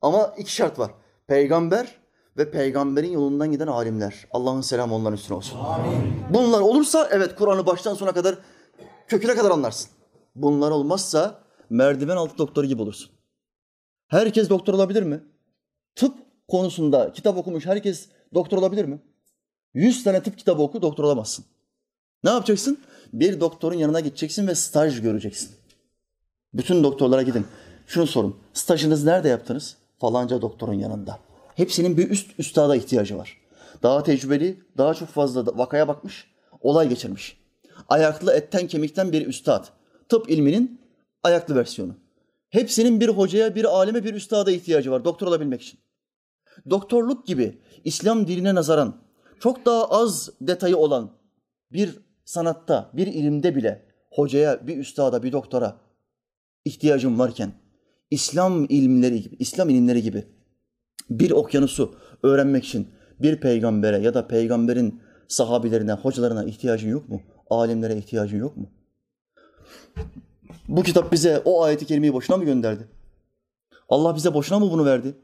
[0.03, 0.91] Ama iki şart var.
[1.27, 1.97] Peygamber
[2.37, 4.27] ve peygamberin yolundan giden alimler.
[4.31, 5.59] Allah'ın selamı onların üstüne olsun.
[5.59, 6.15] Amin.
[6.31, 8.39] Bunlar olursa evet Kur'an'ı baştan sona kadar
[9.09, 9.91] köküne kadar anlarsın.
[10.35, 13.11] Bunlar olmazsa merdiven altı doktor gibi olursun.
[14.09, 15.21] Herkes doktor olabilir mi?
[15.95, 16.15] Tıp
[16.49, 19.01] konusunda kitap okumuş herkes doktor olabilir mi?
[19.75, 21.45] Yüz tane tıp kitabı oku doktor olamazsın.
[22.25, 22.79] Ne yapacaksın?
[23.13, 25.51] Bir doktorun yanına gideceksin ve staj göreceksin.
[26.55, 27.47] Bütün doktorlara gidin.
[27.87, 28.37] Şunu sorun.
[28.53, 29.77] Stajınızı nerede yaptınız?
[30.03, 31.19] Falanca doktorun yanında.
[31.55, 33.39] Hepsinin bir üst üstada ihtiyacı var.
[33.83, 36.31] Daha tecrübeli, daha çok fazla vakaya bakmış,
[36.61, 37.41] olay geçirmiş.
[37.89, 39.67] Ayaklı etten kemikten bir üstad.
[40.09, 40.81] Tıp ilminin
[41.23, 41.95] ayaklı versiyonu.
[42.51, 45.81] Hepsinin bir hocaya, bir alime, bir üstada ihtiyacı var doktor olabilmek için.
[46.71, 48.97] Doktorluk gibi İslam diline nazaran
[49.41, 51.11] çok daha az detayı olan
[51.73, 55.77] bir sanatta, bir ilimde bile hocaya, bir üstada, bir doktora
[56.65, 57.62] ihtiyacım varken
[58.13, 60.25] İslam ilimleri gibi, İslam ilimleri gibi
[61.11, 62.89] bir okyanusu öğrenmek için
[63.23, 67.23] bir peygambere ya da peygamberin sahabilerine, hocalarına ihtiyacın yok mu?
[67.51, 68.71] Alimlere ihtiyacın yok mu?
[70.69, 72.89] Bu kitap bize o ayeti kerimeyi boşuna mı gönderdi?
[73.89, 75.15] Allah bize boşuna mı bunu verdi?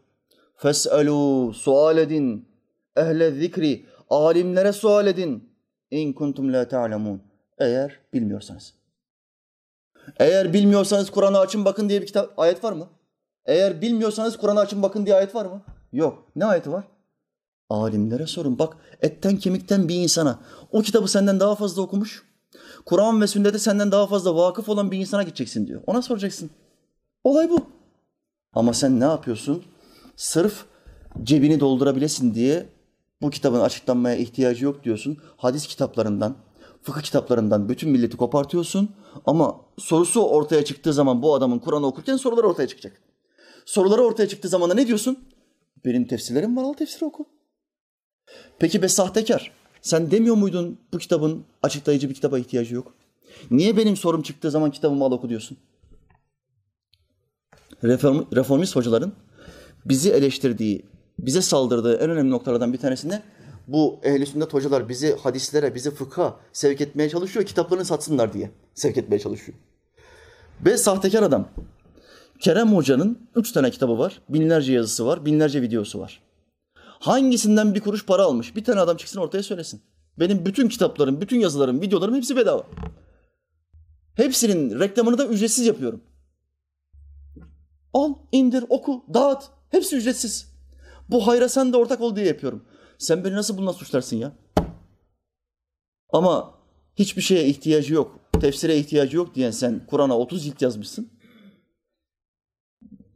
[0.57, 2.49] Fes'elu sual edin.
[2.97, 3.86] Ehle zikri.
[4.11, 5.51] Alimlere sual edin.
[5.91, 7.22] İn kuntum la ta'lemun.
[7.59, 8.78] Eğer bilmiyorsanız.
[10.17, 12.87] Eğer bilmiyorsanız Kur'an'ı açın bakın diye bir kitap ayet var mı?
[13.47, 15.63] Eğer bilmiyorsanız Kur'an'ı açın bakın diye ayet var mı?
[15.93, 16.25] Yok.
[16.37, 16.85] Ne ayeti var?
[17.71, 18.59] Alimlere sorun.
[18.59, 20.39] Bak etten kemikten bir insana
[20.73, 22.23] o kitabı senden daha fazla okumuş.
[22.87, 25.83] Kur'an ve sünnete senden daha fazla vakıf olan bir insana gideceksin diyor.
[25.87, 26.51] Ona soracaksın.
[27.25, 27.67] Olay bu.
[28.53, 29.63] Ama sen ne yapıyorsun?
[30.17, 30.65] Sırf
[31.23, 32.67] cebini doldurabilesin diye
[33.23, 35.19] Bu kitabın açıklanmaya ihtiyacı yok diyorsun.
[35.37, 36.37] Hadis kitaplarından,
[36.89, 38.91] fıkıh kitaplarından bütün milleti kopartıyorsun.
[39.26, 43.03] Ama sorusu ortaya çıktığı zaman bu adamın Kur'an'ı okurken sorular ortaya çıkacak.
[43.64, 45.18] Soruları ortaya çıktığı zaman da ne diyorsun?
[45.84, 47.26] Benim tefsirlerim var al tefsiri oku.
[48.59, 52.95] Peki be sahtekar sen demiyor muydun bu kitabın açıklayıcı bir kitaba ihtiyacı yok?
[53.51, 55.59] Niye benim sorum çıktığı zaman kitabımı al oku diyorsun?
[57.84, 59.12] Reform, reformist hocaların
[59.84, 60.82] bizi eleştirdiği,
[61.18, 63.22] bize saldırdığı en önemli noktalardan bir tanesinde
[63.69, 68.97] bu ehli sünnet hocalar bizi hadislere, bizi fıkha sevk etmeye çalışıyor, kitaplarını satsınlar diye sevk
[68.97, 69.59] etmeye çalışıyor.
[70.64, 71.49] Ve sahtekar adam.
[72.41, 76.23] Kerem Hoca'nın üç tane kitabı var, binlerce yazısı var, binlerce videosu var.
[76.85, 78.57] Hangisinden bir kuruş para almış?
[78.57, 79.81] Bir tane adam çıksın ortaya söylesin.
[80.19, 82.66] Benim bütün kitaplarım, bütün yazılarım, videolarım hepsi bedava.
[84.14, 86.01] Hepsinin reklamını da ücretsiz yapıyorum.
[87.93, 89.45] Al, indir, oku, dağıt.
[89.71, 90.47] Hepsi ücretsiz.
[91.09, 92.64] Bu hayra sen de ortak ol diye yapıyorum.
[92.99, 94.32] Sen beni nasıl bundan suçlarsın ya?
[96.12, 96.55] Ama
[96.96, 101.11] hiçbir şeye ihtiyacı yok, tefsire ihtiyacı yok diyen sen Kur'an'a 30 cilt yazmışsın.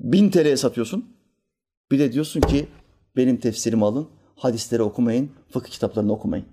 [0.00, 1.16] 1000 TL'ye satıyorsun.
[1.90, 2.68] Bir de diyorsun ki
[3.16, 6.46] benim tefsirimi alın, hadisleri okumayın, fıkıh kitaplarını okumayın.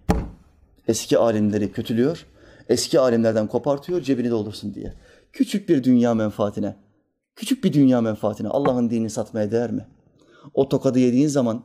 [0.87, 2.25] Eski alimleri kötülüyor,
[2.69, 4.93] eski alimlerden kopartıyor cebini doldursun diye.
[5.33, 6.75] Küçük bir dünya menfaatine,
[7.35, 9.87] küçük bir dünya menfaatine Allah'ın dinini satmaya değer mi?
[10.53, 11.63] O tokadı yediğin zaman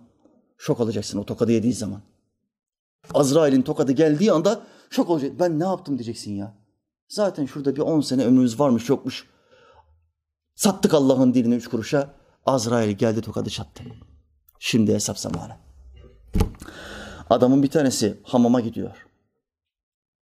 [0.58, 2.00] şok olacaksın o tokadı yediğin zaman.
[3.14, 5.38] Azrail'in tokadı geldiği anda şok olacaksın.
[5.38, 6.54] Ben ne yaptım diyeceksin ya.
[7.08, 9.26] Zaten şurada bir on sene ömrümüz varmış yokmuş.
[10.54, 12.10] Sattık Allah'ın dinini üç kuruşa.
[12.46, 13.84] Azrail geldi tokadı çattı.
[14.58, 15.56] Şimdi hesap zamanı.
[17.30, 19.06] Adamın bir tanesi hamama gidiyor.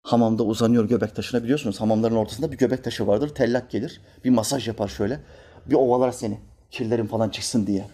[0.01, 1.81] Hamamda uzanıyor göbek taşına biliyorsunuz.
[1.81, 3.29] Hamamların ortasında bir göbek taşı vardır.
[3.29, 4.01] Tellak gelir.
[4.23, 5.23] Bir masaj yapar şöyle.
[5.65, 6.39] Bir ovalar seni.
[6.71, 7.89] Kirlerin falan çıksın diye.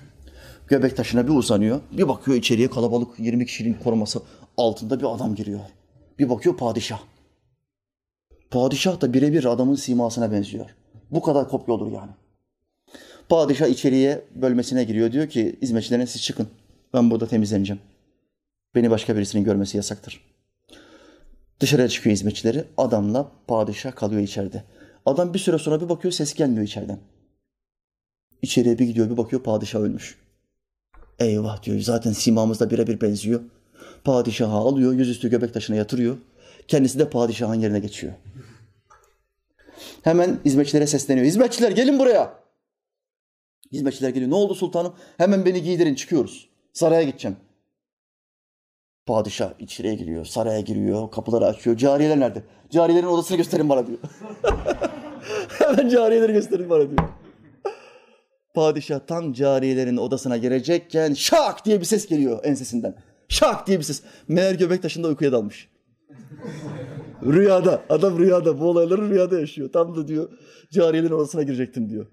[0.68, 1.82] Göbek taşına bir uzanıyor.
[1.92, 4.22] Bir bakıyor içeriye kalabalık 20 kişinin koruması
[4.58, 5.60] altında bir adam giriyor.
[6.20, 7.02] Bir bakıyor padişah.
[8.52, 10.70] Padişah da birebir adamın simasına benziyor.
[11.12, 12.12] Bu kadar kopya olur yani.
[13.30, 15.12] Padişah içeriye bölmesine giriyor.
[15.12, 16.48] Diyor ki hizmetçilerine siz çıkın.
[16.94, 17.82] Ben burada temizleneceğim.
[18.76, 20.22] Beni başka birisinin görmesi yasaktır.
[21.60, 22.66] Dışarıya çıkıyor hizmetçileri.
[22.78, 24.64] Adamla padişah kalıyor içeride.
[25.06, 27.00] Adam bir süre sonra bir bakıyor ses gelmiyor içeriden.
[28.42, 30.23] İçeriye bir gidiyor bir bakıyor padişah ölmüş.
[31.20, 33.42] Eyvah diyor zaten simamızda birebir benziyor.
[34.04, 36.18] Padişahı alıyor yüzüstü göbek taşına yatırıyor.
[36.68, 38.14] Kendisi de padişahın yerine geçiyor.
[40.04, 41.28] Hemen hizmetçilere sesleniyor.
[41.28, 42.34] Hizmetçiler gelin buraya.
[43.72, 44.32] Hizmetçiler geliyor.
[44.32, 44.94] Ne oldu sultanım?
[45.18, 46.50] Hemen beni giydirin çıkıyoruz.
[46.74, 47.38] Saraya gideceğim.
[49.06, 51.78] Padişah içeriye giriyor, saraya giriyor, kapıları açıyor.
[51.78, 52.44] Cariyeler nerede?
[52.70, 54.00] Cariyelerin odasını gösterin bana diyor.
[55.60, 57.10] Hemen cariyeleri gösterin bana diyor.
[58.54, 62.96] Padişah tam cariyelerin odasına girecekken şak diye bir ses geliyor ensesinden.
[63.30, 64.04] Şak diye bir ses.
[64.28, 65.70] Meğer göbek taşında uykuya dalmış.
[67.26, 67.82] rüyada.
[67.90, 68.60] Adam rüyada.
[68.60, 69.72] Bu olayları rüyada yaşıyor.
[69.72, 70.30] Tam da diyor
[70.72, 72.06] cariyelerin odasına girecektim diyor.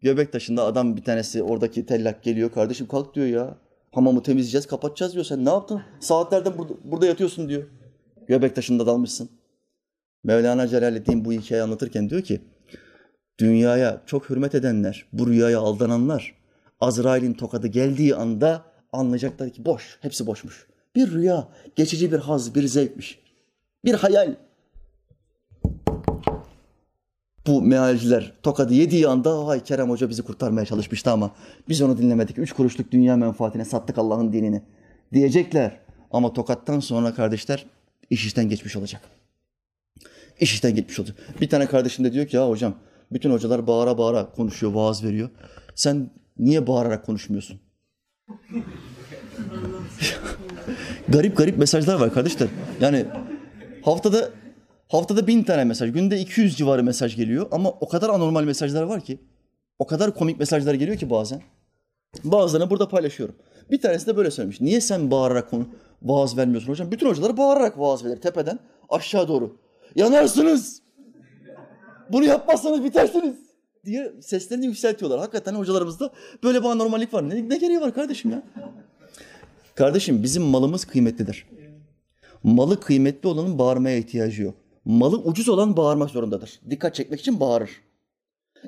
[0.00, 2.52] Göbek taşında adam bir tanesi oradaki tellak geliyor.
[2.52, 3.58] Kardeşim kalk diyor ya.
[3.92, 5.24] Hamamı temizleyeceğiz, kapatacağız diyor.
[5.24, 5.82] Sen ne yaptın?
[6.00, 7.62] Saatlerden burada, burada yatıyorsun diyor.
[8.28, 9.30] Göbek taşında dalmışsın.
[10.24, 12.40] Mevlana Celaleddin bu hikayeyi anlatırken diyor ki,
[13.40, 16.34] dünyaya çok hürmet edenler, bu rüyaya aldananlar,
[16.80, 20.66] Azrail'in tokadı geldiği anda anlayacaklar ki boş, hepsi boşmuş.
[20.96, 23.18] Bir rüya, geçici bir haz, bir zevkmiş.
[23.84, 24.34] Bir hayal.
[27.46, 31.30] Bu mealciler tokadı yediği anda hay Kerem Hoca bizi kurtarmaya çalışmıştı ama
[31.68, 32.38] biz onu dinlemedik.
[32.38, 34.62] Üç kuruşluk dünya menfaatine sattık Allah'ın dinini
[35.12, 35.80] diyecekler.
[36.10, 37.66] Ama tokattan sonra kardeşler
[38.10, 39.02] iş işten geçmiş olacak.
[40.40, 41.16] İş işten geçmiş olacak.
[41.40, 42.74] Bir tane kardeşim de diyor ki ya hocam
[43.14, 45.30] bütün hocalar bağıra bağıra konuşuyor, vaaz veriyor.
[45.74, 47.60] Sen niye bağırarak konuşmuyorsun?
[51.08, 52.48] garip garip mesajlar var kardeşler.
[52.80, 53.06] Yani
[53.84, 54.30] haftada
[54.88, 59.00] haftada bin tane mesaj, günde 200 civarı mesaj geliyor ama o kadar anormal mesajlar var
[59.00, 59.18] ki,
[59.78, 61.42] o kadar komik mesajlar geliyor ki bazen.
[62.24, 63.34] Bazılarını burada paylaşıyorum.
[63.70, 64.60] Bir tanesi de böyle söylemiş.
[64.60, 65.66] Niye sen bağırarak konu,
[66.02, 66.90] vaaz vermiyorsun hocam?
[66.90, 68.58] Bütün hocalar bağırarak vaaz verir tepeden
[68.88, 69.56] aşağı doğru.
[69.94, 70.81] Yanarsınız.
[72.12, 73.36] Bunu yapmazsanız bitersiniz
[73.84, 75.20] diye seslerini yükseltiyorlar.
[75.20, 76.10] Hakikaten hocalarımızda
[76.42, 77.28] böyle bir anormallik var.
[77.28, 78.42] Ne, ne gereği var kardeşim ya?
[79.74, 81.46] Kardeşim bizim malımız kıymetlidir.
[82.42, 84.54] Malı kıymetli olanın bağırmaya ihtiyacı yok.
[84.84, 86.60] Malı ucuz olan bağırmak zorundadır.
[86.70, 87.70] Dikkat çekmek için bağırır.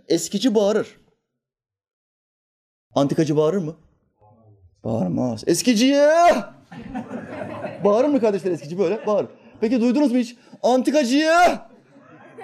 [0.08, 0.96] Eskici bağırır.
[2.94, 3.76] Antikacı bağırır mı?
[4.84, 5.44] Bağırmaz.
[5.46, 6.08] Eskiciye!
[7.84, 9.06] bağırır mı kardeşler eskici böyle?
[9.06, 9.26] Bağır.
[9.60, 10.36] Peki duydunuz mu hiç?
[10.62, 11.73] Antikacıya!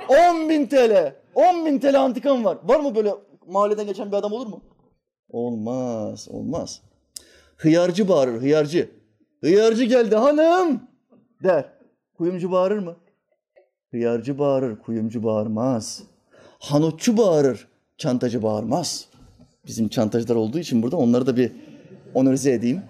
[0.09, 1.14] 10 bin TL.
[1.34, 2.59] 10 bin TL antikam var.
[2.64, 3.14] Var mı böyle
[3.46, 4.62] mahalleden geçen bir adam olur mu?
[5.28, 6.82] Olmaz, olmaz.
[7.57, 8.90] Hıyarcı bağırır, hıyarcı.
[9.40, 10.82] Hıyarcı geldi hanım
[11.42, 11.64] der.
[12.18, 12.96] Kuyumcu bağırır mı?
[13.90, 16.03] Hıyarcı bağırır, kuyumcu bağırmaz.
[16.59, 19.09] Hanutçu bağırır, çantacı bağırmaz.
[19.66, 21.53] Bizim çantacılar olduğu için burada onları da bir
[22.14, 22.82] onorize edeyim.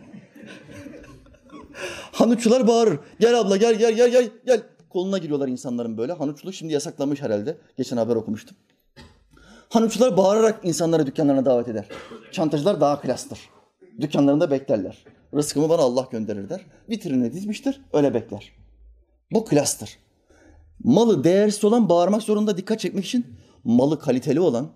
[2.13, 2.99] Hanutçular bağırır.
[3.21, 4.63] Gel abla gel gel gel gel gel.
[4.91, 6.13] Koluna giriyorlar insanların böyle.
[6.13, 7.59] Hanutçuluk şimdi yasaklanmış herhalde.
[7.77, 8.57] Geçen haber okumuştum.
[9.69, 11.89] Hanutçular bağırarak insanları dükkanlarına davet eder.
[12.33, 13.39] Çantacılar daha klastır.
[14.01, 15.05] Dükkanlarında beklerler.
[15.35, 16.61] Rızkımı bana Allah gönderir der.
[16.91, 18.53] Vitrine dizmiştir, öyle bekler.
[19.33, 19.99] Bu klastır.
[20.85, 23.27] Malı değersiz olan bağırmak zorunda dikkat çekmek için
[23.65, 24.69] malı kaliteli olan,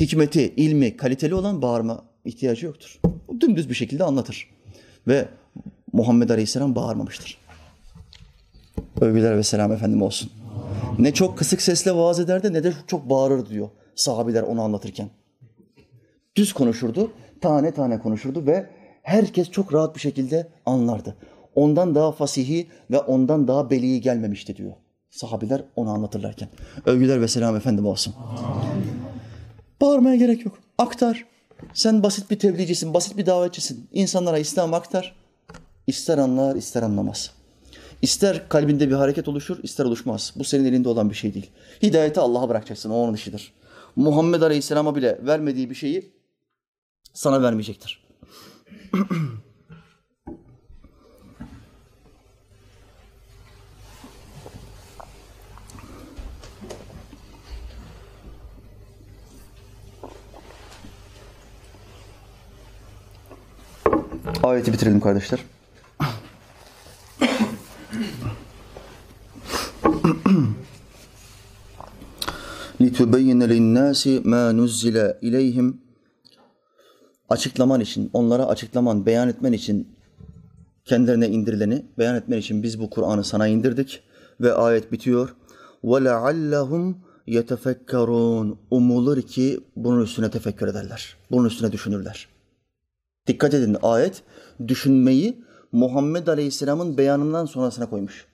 [0.00, 3.00] hikmeti, ilmi kaliteli olan bağırma ihtiyacı yoktur.
[3.40, 4.50] Dümdüz bir şekilde anlatır.
[5.08, 5.28] Ve
[5.92, 7.45] Muhammed Aleyhisselam bağırmamıştır.
[9.00, 10.30] Övgüler ve selam efendim olsun.
[10.98, 15.10] Ne çok kısık sesle vaaz ederdi ne de çok bağırır diyor sahabiler onu anlatırken.
[16.36, 18.66] Düz konuşurdu, tane tane konuşurdu ve
[19.02, 21.16] herkes çok rahat bir şekilde anlardı.
[21.54, 24.72] Ondan daha fasihi ve ondan daha beliği gelmemişti diyor.
[25.10, 26.48] Sahabiler onu anlatırlarken.
[26.86, 28.14] Övgüler ve selam efendim olsun.
[29.80, 30.58] Bağırmaya gerek yok.
[30.78, 31.24] Aktar.
[31.74, 33.88] Sen basit bir tebliğcisin, basit bir davetçisin.
[33.92, 35.16] İnsanlara İslam aktar.
[35.86, 37.30] İster anlar, ister anlamaz.
[38.02, 40.32] İster kalbinde bir hareket oluşur, ister oluşmaz.
[40.36, 41.50] Bu senin elinde olan bir şey değil.
[41.82, 43.52] Hidayeti Allah'a bırakacaksın, o onun işidir.
[43.96, 46.12] Muhammed Aleyhisselam'a bile vermediği bir şeyi
[47.12, 48.06] sana vermeyecektir.
[64.42, 65.40] Ayeti bitirelim kardeşler.
[72.81, 74.01] لِتُبَيِّنَ لِلنَّاسِ
[74.31, 74.97] مَا نُزِّلَ
[75.27, 75.73] اِلَيْهِمْ
[77.29, 79.87] Açıklaman için, onlara açıklaman, beyan etmen için
[80.85, 84.03] kendilerine indirileni beyan etmen için biz bu Kur'an'ı sana indirdik
[84.41, 85.35] ve ayet bitiyor.
[85.83, 86.93] وَلَعَلَّهُمْ
[87.27, 91.15] يَتَفَكَّرُونَ Umulur ki bunun üstüne tefekkür ederler.
[91.31, 92.27] Bunun üstüne düşünürler.
[93.27, 94.23] Dikkat edin ayet
[94.67, 98.26] düşünmeyi Muhammed Aleyhisselam'ın beyanından sonrasına koymuş.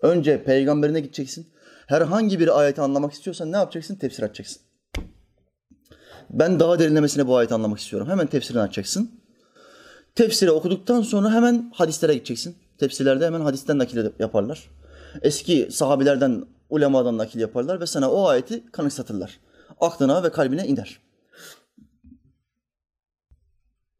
[0.00, 1.46] Önce peygamberine gideceksin.
[1.86, 3.94] Herhangi bir ayeti anlamak istiyorsan ne yapacaksın?
[3.94, 4.62] Tefsir açacaksın.
[6.30, 8.08] Ben daha derinlemesine bu ayeti anlamak istiyorum.
[8.08, 9.10] Hemen tefsirini açacaksın.
[10.14, 12.56] Tefsiri okuduktan sonra hemen hadislere gideceksin.
[12.78, 14.70] Tefsirlerde hemen hadisten nakil yaparlar.
[15.22, 19.40] Eski sahabilerden, ulemadan nakil yaparlar ve sana o ayeti kanıksatırlar.
[19.80, 21.00] Aklına ve kalbine iner.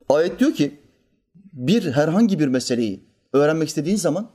[0.09, 0.82] Ayet diyor ki
[1.53, 4.31] bir herhangi bir meseleyi öğrenmek istediğin zaman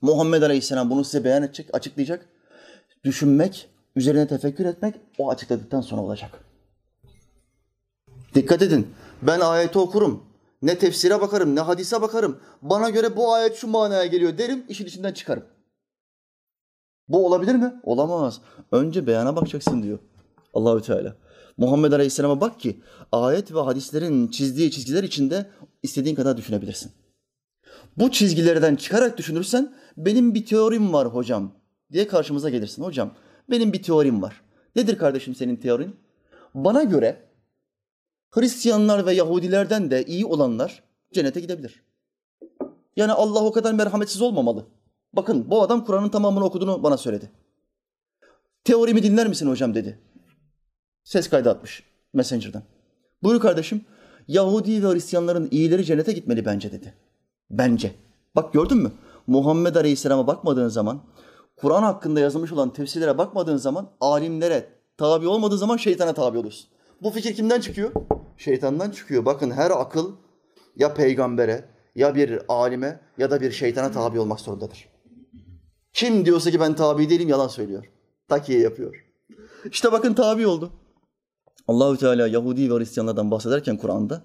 [0.00, 2.28] Muhammed Aleyhisselam bunu size beyan edecek, açıklayacak.
[3.04, 6.30] Düşünmek, üzerine tefekkür etmek o açıkladıktan sonra olacak.
[8.34, 8.88] Dikkat edin.
[9.22, 10.24] Ben ayeti okurum.
[10.62, 12.40] Ne tefsire bakarım, ne hadise bakarım.
[12.62, 15.44] Bana göre bu ayet şu manaya geliyor derim, işin içinden çıkarım.
[17.08, 17.74] Bu olabilir mi?
[17.82, 18.40] Olamaz.
[18.72, 19.98] Önce beyana bakacaksın diyor
[20.54, 21.16] Allahü Teala.
[21.56, 22.80] Muhammed Aleyhisselam'a bak ki
[23.12, 25.50] ayet ve hadislerin çizdiği çizgiler içinde
[25.84, 26.92] istediğin kadar düşünebilirsin.
[27.96, 31.52] Bu çizgilerden çıkarak düşünürsen benim bir teorim var hocam
[31.92, 32.82] diye karşımıza gelirsin.
[32.82, 33.14] Hocam
[33.50, 34.40] benim bir teorim var.
[34.76, 35.96] Nedir kardeşim senin teorin?
[36.54, 37.22] Bana göre
[38.30, 40.82] Hristiyanlar ve Yahudilerden de iyi olanlar
[41.12, 41.82] cennete gidebilir.
[42.96, 44.66] Yani Allah o kadar merhametsiz olmamalı.
[45.12, 47.30] Bakın bu adam Kur'an'ın tamamını okuduğunu bana söyledi.
[48.64, 49.98] Teorimi dinler misin hocam dedi.
[51.04, 51.82] Ses kaydı atmış
[52.12, 52.62] Messenger'dan.
[53.22, 53.84] Buyur kardeşim.
[54.28, 56.94] Yahudi ve Hristiyanların iyileri cennete gitmeli bence dedi.
[57.50, 57.94] Bence.
[58.36, 58.92] Bak gördün mü?
[59.26, 61.02] Muhammed Aleyhisselam'a bakmadığın zaman,
[61.56, 64.66] Kur'an hakkında yazılmış olan tefsirlere bakmadığın zaman, alimlere
[64.96, 66.68] tabi olmadığın zaman şeytana tabi olursun.
[67.02, 67.92] Bu fikir kimden çıkıyor?
[68.36, 69.24] Şeytandan çıkıyor.
[69.24, 70.12] Bakın her akıl
[70.76, 71.64] ya peygambere,
[71.94, 74.88] ya bir alime ya da bir şeytana tabi olmak zorundadır.
[75.92, 77.90] Kim diyorsa ki ben tabi değilim yalan söylüyor.
[78.28, 79.04] Takiye yapıyor.
[79.70, 80.72] İşte bakın tabi oldu.
[81.68, 84.22] Allahü Teala Yahudi ve Hristiyanlardan bahsederken Kur'an'da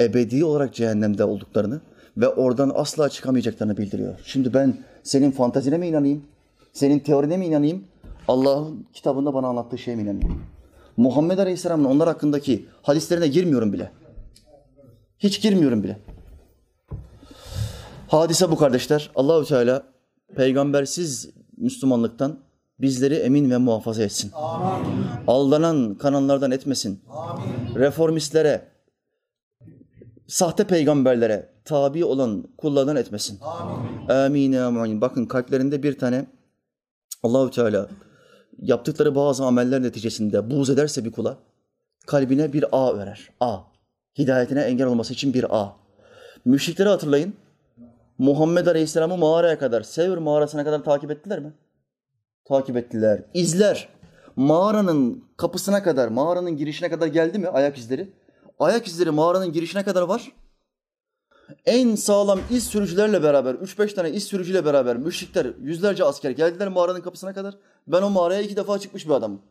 [0.00, 1.80] ebedi olarak cehennemde olduklarını
[2.16, 4.20] ve oradan asla çıkamayacaklarını bildiriyor.
[4.24, 6.24] Şimdi ben senin fantazine mi inanayım?
[6.72, 7.84] Senin teorine mi inanayım?
[8.28, 10.42] Allah'ın kitabında bana anlattığı şeye mi inanayım?
[10.96, 13.90] Muhammed Aleyhisselam'ın onlar hakkındaki hadislerine girmiyorum bile.
[15.18, 15.98] Hiç girmiyorum bile.
[18.08, 19.10] Hadise bu kardeşler.
[19.14, 19.82] Allahü Teala
[20.36, 22.38] peygambersiz Müslümanlıktan
[22.82, 24.30] bizleri emin ve muhafaza etsin.
[24.34, 25.04] Amin.
[25.26, 27.00] Aldanan kananlardan etmesin.
[27.10, 27.74] Amin.
[27.74, 28.68] Reformistlere,
[30.26, 33.38] sahte peygamberlere tabi olan kullardan etmesin.
[34.08, 34.52] Amin.
[34.52, 35.00] Amin.
[35.00, 36.26] Bakın kalplerinde bir tane
[37.22, 37.88] Allahü Teala
[38.58, 41.38] yaptıkları bazı ameller neticesinde buğz ederse bir kula
[42.06, 43.30] kalbine bir ağ verer.
[43.40, 43.58] Ağ.
[44.18, 45.76] Hidayetine engel olması için bir ağ.
[46.44, 47.34] Müşrikleri hatırlayın.
[48.18, 51.52] Muhammed Aleyhisselam'ı mağaraya kadar, Sevr mağarasına kadar takip ettiler mi?
[52.44, 53.24] Takip ettiler.
[53.34, 53.88] İzler
[54.36, 58.12] mağaranın kapısına kadar, mağaranın girişine kadar geldi mi ayak izleri?
[58.58, 60.32] Ayak izleri mağaranın girişine kadar var.
[61.66, 67.00] En sağlam iz sürücülerle beraber, 3-5 tane iz sürücüyle beraber müşrikler, yüzlerce asker geldiler mağaranın
[67.00, 67.54] kapısına kadar.
[67.86, 69.42] Ben o mağaraya iki defa çıkmış bir adamım.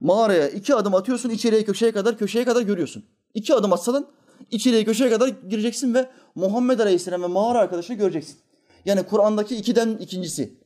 [0.00, 3.04] Mağaraya iki adım atıyorsun, içeriye köşeye kadar, köşeye kadar görüyorsun.
[3.34, 4.06] İki adım atsadan
[4.50, 8.36] içeriye köşeye kadar gireceksin ve Muhammed Aleyhisselam ve mağara arkadaşını göreceksin.
[8.84, 10.63] Yani Kur'an'daki ikiden ikincisi.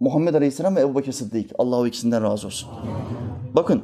[0.00, 1.50] Muhammed Aleyhisselam ve Ebu Bekir Sıddık.
[1.58, 2.68] Allah o ikisinden razı olsun.
[3.54, 3.82] Bakın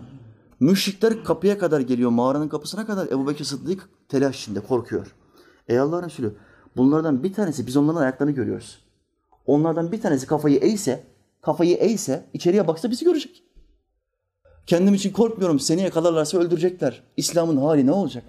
[0.61, 5.15] müşrikler kapıya kadar geliyor mağaranın kapısına kadar Ebu Bekir Sıddık telaş içinde korkuyor.
[5.69, 6.37] Ey Allah Resulü
[6.77, 8.79] bunlardan bir tanesi biz onların ayaklarını görüyoruz.
[9.47, 11.05] Onlardan bir tanesi kafayı eğse,
[11.41, 13.43] kafayı eğse içeriye baksa bizi görecek.
[14.67, 15.61] Kendim için korkmuyorum.
[15.61, 17.03] Seni yakalarlarsa öldürecekler.
[17.17, 18.25] İslam'ın hali ne olacak?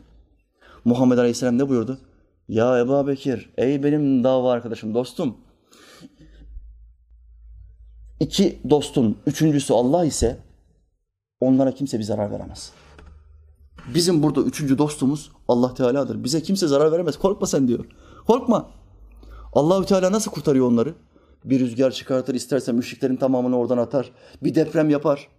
[0.86, 2.00] Muhammed Aleyhisselam ne buyurdu?
[2.48, 5.38] Ya Ebu Bekir, ey benim dava arkadaşım, dostum.
[8.20, 10.39] İki dostun üçüncüsü Allah ise
[11.39, 12.72] onlara kimse bir zarar veremez.
[13.93, 16.24] Bizim burada üçüncü dostumuz Allah Teala'dır.
[16.24, 17.18] Bize kimse zarar veremez.
[17.18, 17.86] Korkma sen diyor.
[18.28, 18.72] Korkma.
[19.53, 20.95] Allahü Teala nasıl kurtarıyor onları?
[21.45, 24.11] Bir rüzgar çıkartır, isterse müşriklerin tamamını oradan atar.
[24.43, 25.30] Bir deprem yapar.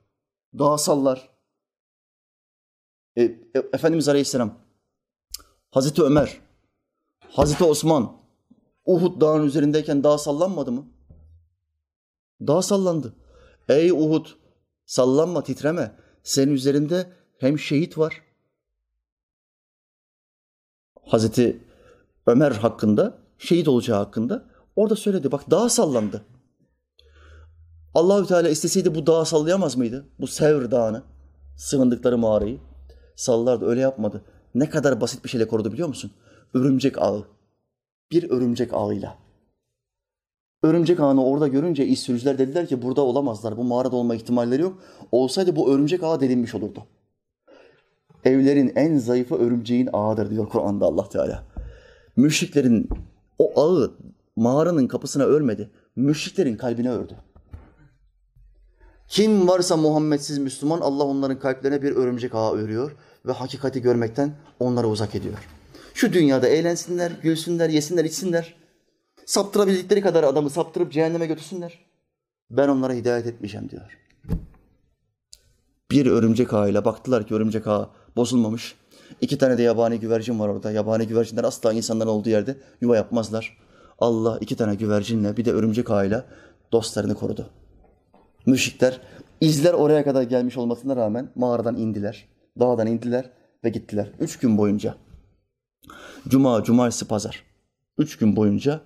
[0.59, 1.29] Dağa sallar.
[3.16, 3.39] E, e,
[3.72, 4.55] Efendimiz Aleyhisselam,
[5.70, 6.41] Hazreti Ömer,
[7.31, 8.12] Hazreti Osman,
[8.85, 10.87] Uhud dağın üzerindeyken dağ sallanmadı mı?
[12.47, 13.14] Dağ sallandı.
[13.68, 14.26] Ey Uhud,
[14.86, 15.95] sallanma, titreme.
[16.22, 18.22] Senin üzerinde hem şehit var.
[21.03, 21.64] Hazreti
[22.26, 24.45] Ömer hakkında, şehit olacağı hakkında
[24.76, 25.32] orada söyledi.
[25.32, 26.24] Bak dağ sallandı.
[27.95, 30.09] Allahü Teala isteseydi bu dağı sallayamaz mıydı?
[30.20, 31.03] Bu Sevr Dağı'nı,
[31.57, 32.61] sığındıkları mağarayı
[33.16, 33.66] sallardı.
[33.66, 34.24] Öyle yapmadı.
[34.55, 36.11] Ne kadar basit bir şeyle korudu biliyor musun?
[36.55, 37.24] Örümcek ağı.
[38.12, 39.18] Bir örümcek ağıyla.
[40.63, 43.57] Örümcek ağını orada görünce iş sürücüler dediler ki burada olamazlar.
[43.57, 44.79] Bu mağarada olma ihtimalleri yok.
[45.13, 46.87] Olsaydı bu örümcek ağı delinmiş olurdu.
[48.25, 51.45] Evlerin en zayıfı örümceğin ağıdır diyor Kur'an'da Allah Teala.
[52.17, 52.89] Müşriklerin
[53.39, 53.95] o ağı
[54.37, 55.71] mağaranın kapısına örmedi.
[55.97, 57.15] Müşriklerin kalbine ördü.
[59.09, 62.97] Kim varsa Muhammedsiz Müslüman Allah onların kalplerine bir örümcek ağı örüyor
[63.27, 65.49] ve hakikati görmekten onları uzak ediyor.
[65.95, 68.55] Şu dünyada eğlensinler, gülsünler, yesinler, içsinler.
[69.29, 71.79] Saptırabildikleri kadar adamı saptırıp cehenneme götürsünler.
[72.51, 73.99] Ben onlara hidayet etmeyeceğim diyor.
[75.91, 78.74] Bir örümcek ağıyla baktılar ki örümcek ağı bozulmamış.
[79.20, 80.70] İki tane de yabani güvercin var orada.
[80.70, 83.59] Yabani güvercinler asla insanların olduğu yerde yuva yapmazlar.
[83.99, 86.24] Allah iki tane güvercinle bir de örümcek ağıyla
[86.72, 87.51] dostlarını korudu.
[88.47, 89.01] Müşrikler
[89.41, 92.29] izler oraya kadar gelmiş olmasına rağmen mağaradan indiler.
[92.61, 93.31] Dağdan indiler
[93.64, 94.11] ve gittiler.
[94.20, 94.95] Üç gün boyunca.
[96.29, 97.45] Cuma, cumartesi, pazar.
[97.99, 98.81] Üç gün boyunca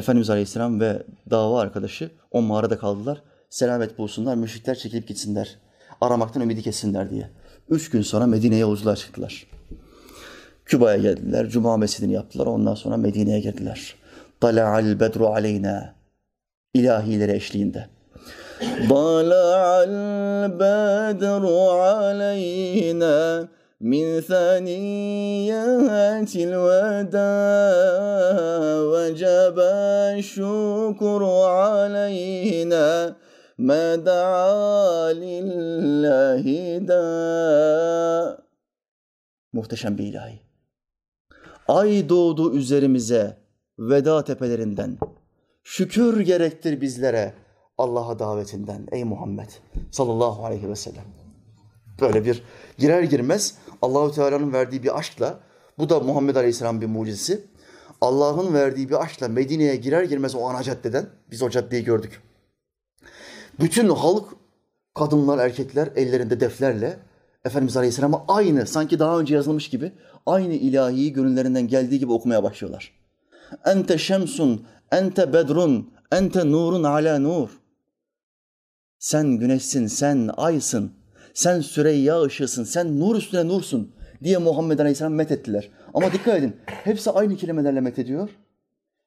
[0.00, 3.22] Efendimiz Aleyhisselam ve dava arkadaşı o mağarada kaldılar.
[3.50, 5.58] Selamet bulsunlar, müşrikler çekilip gitsinler.
[6.00, 7.30] Aramaktan ümidi kessinler diye.
[7.68, 9.46] Üç gün sonra Medine'ye yolculuğa çıktılar.
[10.64, 12.46] Küba'ya geldiler, Cuma mescidini yaptılar.
[12.46, 13.94] Ondan sonra Medine'ye girdiler.
[14.40, 15.94] Tala'al bedru aleyna.
[16.74, 17.86] İlahileri eşliğinde.
[18.88, 19.90] Tala'al
[20.60, 23.48] bedru aleyna.
[23.81, 25.55] من ثنيات
[26.47, 27.25] الوداع
[28.93, 29.57] وجب
[30.17, 31.21] الشكر
[31.59, 33.15] علينا
[33.59, 36.45] ما دعا لله
[36.77, 38.45] داء
[39.53, 40.39] Muhteşem bir ilahi.
[41.67, 43.37] Ay doğdu üzerimize
[43.79, 44.97] veda tepelerinden.
[45.63, 47.33] Şükür gerektir bizlere
[47.77, 49.49] Allah'a davetinden ey Muhammed
[49.91, 51.05] sallallahu aleyhi ve sellem.
[52.01, 52.43] Böyle bir
[52.77, 55.40] girer girmez Allahu Teala'nın verdiği bir aşkla
[55.78, 57.44] bu da Muhammed Aleyhisselam bir mucizesi.
[58.00, 62.22] Allah'ın verdiği bir aşkla Medine'ye girer girmez o ana caddeden biz o caddeyi gördük.
[63.60, 64.28] Bütün halk
[64.94, 66.98] kadınlar, erkekler ellerinde deflerle
[67.44, 69.92] Efendimiz Aleyhisselam'a aynı sanki daha önce yazılmış gibi
[70.26, 72.92] aynı ilahiyi gönüllerinden geldiği gibi okumaya başlıyorlar.
[73.64, 77.48] Ente şemsun, ente bedrun, ente nurun ala nur.
[78.98, 80.92] Sen güneşsin, sen aysın,
[81.34, 83.92] sen Süreyya ışığısın, sen nur üstüne nursun
[84.24, 85.68] diye Muhammed Aleyhisselam met ettiler.
[85.94, 88.28] Ama dikkat edin, hepsi aynı kelimelerle met ediyor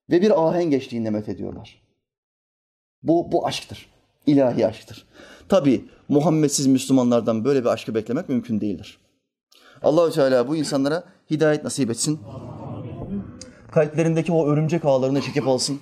[0.10, 1.82] ve bir ahenk eşliğinde met ediyorlar.
[3.04, 3.90] Bu, bu aşktır,
[4.26, 5.06] ilahi aşktır.
[5.50, 8.98] Tabi Muhammedsiz Müslümanlardan böyle bir aşkı beklemek mümkün değildir.
[9.84, 12.20] Allahü Teala bu insanlara hidayet nasip etsin.
[13.72, 15.80] Kalplerindeki o örümcek ağlarını çekip alsın.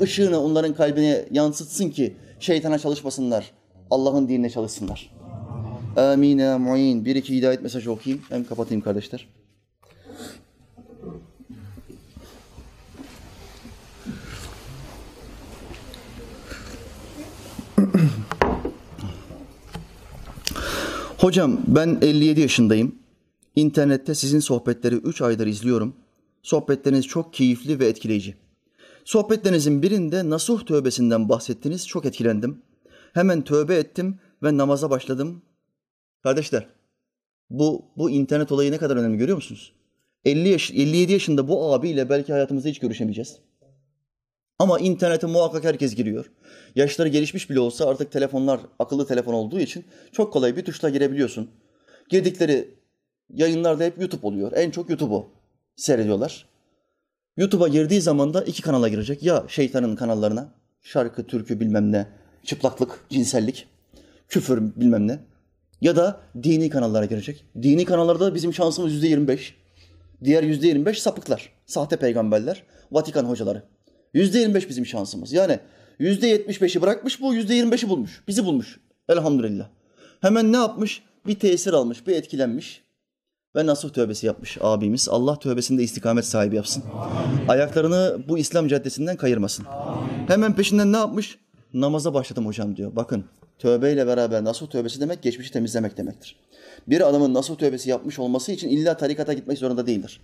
[0.00, 3.50] Işığını onların kalbine yansıtsın ki şeytana çalışmasınlar.
[3.90, 5.13] Allah'ın dinine çalışsınlar.
[5.96, 7.04] Amin ya muin.
[7.04, 8.24] Bir iki hidayet mesajı okuyayım.
[8.28, 9.28] Hem kapatayım kardeşler.
[21.18, 22.94] Hocam ben 57 yaşındayım.
[23.56, 25.96] İnternette sizin sohbetleri 3 aydır izliyorum.
[26.42, 28.34] Sohbetleriniz çok keyifli ve etkileyici.
[29.04, 31.88] Sohbetlerinizin birinde nasuh tövbesinden bahsettiniz.
[31.88, 32.62] Çok etkilendim.
[33.12, 35.42] Hemen tövbe ettim ve namaza başladım.
[36.24, 36.66] Kardeşler,
[37.50, 39.72] bu bu internet olayı ne kadar önemli görüyor musunuz?
[40.24, 43.38] 50 yaş, 57 yaşında bu abiyle belki hayatımızda hiç görüşemeyeceğiz.
[44.58, 46.30] Ama internete muhakkak herkes giriyor.
[46.74, 51.50] Yaşları gelişmiş bile olsa artık telefonlar akıllı telefon olduğu için çok kolay bir tuşla girebiliyorsun.
[52.08, 52.74] Girdikleri
[53.34, 54.52] yayınlarda hep YouTube oluyor.
[54.54, 55.26] En çok YouTube'u
[55.76, 56.48] seyrediyorlar.
[57.36, 59.22] YouTube'a girdiği zaman da iki kanala girecek.
[59.22, 62.06] Ya şeytanın kanallarına, şarkı, türkü bilmem ne,
[62.44, 63.68] çıplaklık, cinsellik,
[64.28, 65.33] küfür bilmem ne.
[65.84, 67.44] Ya da dini kanallara girecek.
[67.62, 69.54] Dini kanallarda bizim şansımız yüzde yirmi beş.
[70.24, 72.62] Diğer yüzde yirmi beş sapıklar, sahte peygamberler,
[72.92, 73.62] Vatikan hocaları.
[74.14, 75.32] Yüzde yirmi beş bizim şansımız.
[75.32, 75.58] Yani
[75.98, 78.22] yüzde yetmiş beşi bırakmış bu, yüzde yirmi beşi bulmuş.
[78.28, 78.80] Bizi bulmuş.
[79.08, 79.68] Elhamdülillah.
[80.20, 81.02] Hemen ne yapmış?
[81.26, 82.82] Bir tesir almış, bir etkilenmiş
[83.56, 85.08] ve nasuh tövbesi yapmış abimiz.
[85.08, 86.84] Allah tövbesinde istikamet sahibi yapsın.
[87.48, 89.66] Ayaklarını bu İslam caddesinden kayırmasın.
[90.26, 91.38] Hemen peşinden ne yapmış?
[91.74, 92.96] Namaza başladım hocam diyor.
[92.96, 93.24] Bakın
[93.58, 96.36] tövbeyle beraber nasuh tövbesi demek geçmişi temizlemek demektir.
[96.88, 100.20] Bir adamın nasuh tövbesi yapmış olması için illa tarikata gitmek zorunda değildir.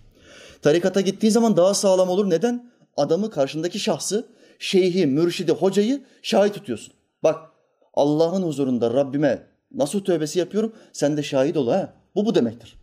[0.62, 2.30] Tarikata gittiği zaman daha sağlam olur.
[2.30, 2.70] Neden?
[2.96, 4.26] Adamı karşındaki şahsı,
[4.58, 6.94] şeyhi, mürşidi, hocayı şahit tutuyorsun.
[7.22, 7.50] Bak
[7.94, 10.72] Allah'ın huzurunda Rabbime nasuh tövbesi yapıyorum.
[10.92, 11.94] Sen de şahit ol ha.
[12.14, 12.76] Bu bu demektir.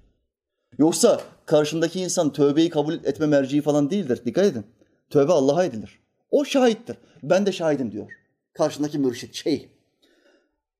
[0.77, 4.21] Yoksa karşındaki insan tövbeyi kabul etme merciği falan değildir.
[4.25, 4.65] Dikkat edin.
[5.09, 5.99] Tövbe Allah'a edilir.
[6.31, 6.97] O şahittir.
[7.23, 8.11] Ben de şahidim diyor.
[8.53, 9.69] Karşındaki mürşit, şey.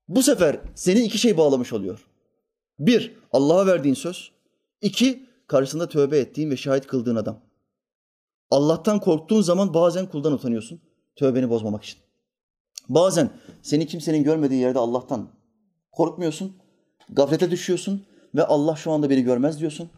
[0.08, 2.08] Bu sefer seni iki şey bağlamış oluyor.
[2.80, 4.32] Bir, Allah'a verdiğin söz.
[4.82, 7.40] İki, karşısında tövbe ettiğin ve şahit kıldığın adam.
[8.52, 10.82] Allah'tan korktuğun zaman bazen kuldan utanıyorsun.
[11.16, 12.00] Tövbeni bozmamak için.
[12.90, 13.30] Bazen
[13.62, 15.30] seni kimsenin görmediği yerde Allah'tan
[15.92, 16.56] korkmuyorsun.
[17.10, 18.06] Gaflete düşüyorsun
[18.36, 19.90] ve Allah şu anda beni görmez diyorsun.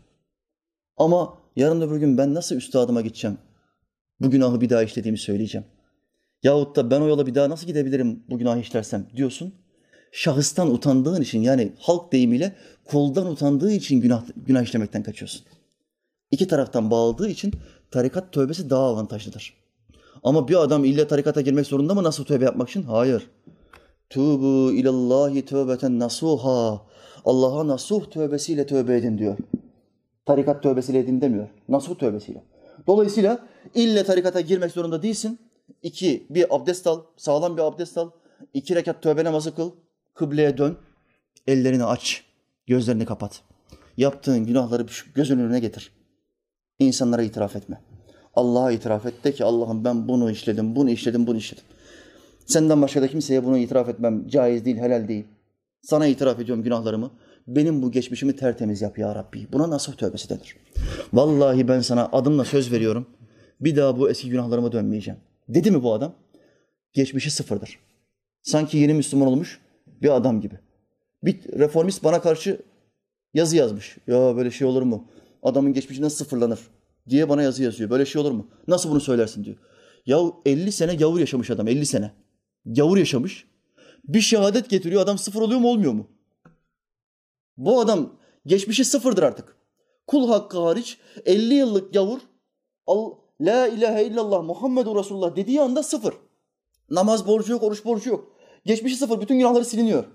[0.98, 3.38] Ama yarın öbür gün ben nasıl üstadıma gideceğim?
[4.20, 5.68] Bu günahı bir daha işlediğimi söyleyeceğim.
[6.44, 9.54] Yahut da ben o yola bir daha nasıl gidebilirim bu günahı işlersem diyorsun.
[10.12, 12.56] Şahıstan utandığın için yani halk deyimiyle
[12.86, 15.42] kuldan utandığı için günah, günah işlemekten kaçıyorsun.
[16.32, 17.54] İki taraftan bağladığı için
[17.92, 19.54] tarikat tövbesi daha avantajlıdır.
[20.24, 22.84] Ama bir adam illa tarikata girmek zorunda mı nasıl tövbe yapmak için?
[22.84, 23.30] Hayır.
[24.10, 26.82] Tubu ilallahi tövbeten nasuha.
[27.26, 29.38] Allah'a nasuh tövbesiyle tövbe edin diyor.
[30.26, 31.48] Tarikat tövbesiyle edin demiyor.
[31.70, 32.44] Nasuh tövbesiyle.
[32.88, 33.40] Dolayısıyla
[33.76, 35.40] ille tarikata girmek zorunda değilsin.
[35.84, 38.10] İki, bir abdest al, sağlam bir abdest al.
[38.54, 39.72] İki rekat tövbe namazı kıl.
[40.20, 40.78] Kıbleye dön.
[41.48, 42.24] Ellerini aç.
[42.68, 43.42] Gözlerini kapat.
[43.98, 45.92] Yaptığın günahları gözünün önüne getir.
[46.80, 47.82] İnsanlara itiraf etme.
[48.34, 51.64] Allah'a itiraf et de ki Allah'ım ben bunu işledim, bunu işledim, bunu işledim.
[52.46, 55.26] Senden başka da kimseye bunu itiraf etmem caiz değil, helal değil.
[55.82, 57.12] Sana itiraf ediyorum günahlarımı.
[57.48, 59.48] Benim bu geçmişimi tertemiz yap ya Rabbi.
[59.52, 60.56] Buna nasuh tövbesi denir.
[61.14, 63.08] Vallahi ben sana adımla söz veriyorum.
[63.62, 65.20] Bir daha bu eski günahlarıma dönmeyeceğim.
[65.50, 66.14] Dedi mi bu adam?
[66.94, 67.80] Geçmişi sıfırdır.
[68.42, 69.60] Sanki yeni Müslüman olmuş
[70.02, 70.60] bir adam gibi.
[71.24, 72.62] Bir reformist bana karşı
[73.34, 73.98] yazı yazmış.
[74.08, 75.08] Ya böyle şey olur mu?
[75.44, 76.60] Adamın geçmişi nasıl sıfırlanır?
[77.10, 77.90] diye bana yazı yazıyor.
[77.90, 78.48] Böyle şey olur mu?
[78.68, 79.58] Nasıl bunu söylersin diyor.
[80.06, 82.12] Ya 50 sene gavur yaşamış adam 50 sene.
[82.66, 83.46] Gavur yaşamış.
[84.08, 86.08] Bir şehadet getiriyor adam sıfır oluyor mu olmuyor mu?
[87.58, 89.56] Bu adam geçmişi sıfırdır artık.
[90.08, 92.20] Kul hakkı hariç 50 yıllık gavur
[93.42, 96.14] La ilahe illallah Muhammedur Resulullah dediği anda sıfır.
[96.90, 98.36] Namaz borcu yok, oruç borcu yok.
[98.66, 100.06] Geçmişi sıfır, bütün günahları siliniyor.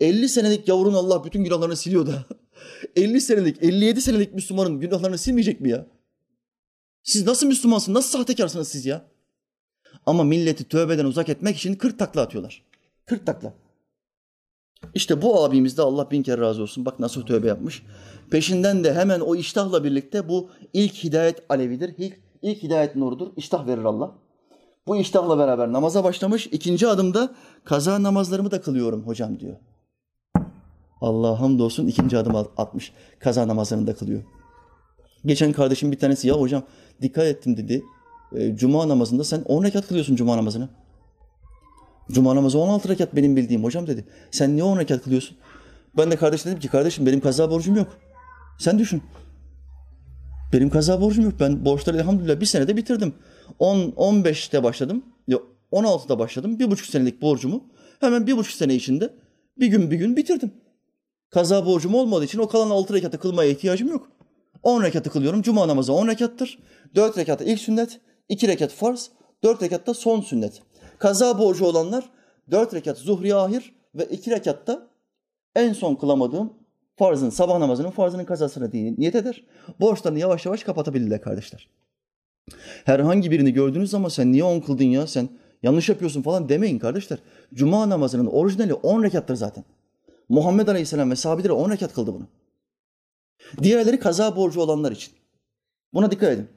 [0.00, 2.24] 50 senelik gavurun Allah bütün günahlarını siliyor da.
[2.96, 5.86] 50 senelik, 57 senelik Müslümanın günahlarını silmeyecek mi ya?
[7.02, 9.04] Siz nasıl Müslümansınız, nasıl sahtekarsınız siz ya?
[10.06, 12.62] Ama milleti tövbeden uzak etmek için 40 takla atıyorlar.
[13.06, 13.54] 40 takla.
[14.94, 16.84] İşte bu abimiz de Allah bin kere razı olsun.
[16.84, 17.82] Bak nasıl tövbe yapmış.
[18.30, 21.94] Peşinden de hemen o iştahla birlikte bu ilk hidayet alevidir.
[21.98, 23.28] İlk, ilk hidayet nurudur.
[23.36, 24.14] İştah verir Allah.
[24.88, 26.46] Bu iştahla beraber namaza başlamış.
[26.46, 27.34] İkinci adımda
[27.64, 29.56] kaza namazlarımı da kılıyorum hocam diyor.
[31.00, 32.92] Allah hamdolsun ikinci adım atmış.
[33.18, 34.22] Kaza namazlarını da kılıyor.
[35.26, 36.62] Geçen kardeşim bir tanesi ya hocam
[37.02, 37.84] dikkat ettim dedi.
[38.36, 40.68] E, cuma namazında sen 10 rekat kılıyorsun cuma namazını.
[42.12, 44.04] Cuma namazı 16 rekat benim bildiğim hocam dedi.
[44.30, 45.36] Sen niye 10 rekat kılıyorsun?
[45.96, 47.88] Ben de kardeşim dedim ki kardeşim benim kaza borcum yok.
[48.58, 49.02] Sen düşün.
[50.52, 51.34] Benim kaza borcum yok.
[51.40, 53.14] Ben borçları elhamdülillah bir senede bitirdim.
[53.58, 55.04] 10, 15'te başladım.
[55.28, 56.58] Yok 16'da başladım.
[56.58, 57.64] Bir buçuk senelik borcumu
[58.00, 59.14] hemen bir buçuk sene içinde
[59.58, 60.52] bir gün bir gün bitirdim.
[61.30, 64.10] Kaza borcum olmadığı için o kalan 6 rekatı kılmaya ihtiyacım yok.
[64.62, 65.42] 10 rekatı kılıyorum.
[65.42, 66.58] Cuma namazı 10 rekattır.
[66.94, 69.10] 4 rekatı ilk sünnet, 2 rekat farz,
[69.44, 70.62] 4 rekatta son sünnet.
[70.98, 72.04] Kaza borcu olanlar
[72.50, 74.88] 4 rekat zuhri ahir ve 2 rekatta
[75.56, 76.52] En son kılamadığım
[76.96, 79.44] farzın, sabah namazının farzının kazasını niyet eder.
[79.80, 81.68] Borçlarını yavaş yavaş kapatabilirler kardeşler.
[82.84, 85.28] Herhangi birini gördüğünüz zaman sen niye on kıldın ya sen
[85.62, 87.18] yanlış yapıyorsun falan demeyin kardeşler.
[87.54, 89.64] Cuma namazının orijinali 10 rekattır zaten.
[90.28, 92.26] Muhammed Aleyhisselam ve sahabeleri 10 rekat kıldı bunu.
[93.62, 95.12] Diğerleri kaza borcu olanlar için.
[95.94, 96.48] Buna dikkat edin.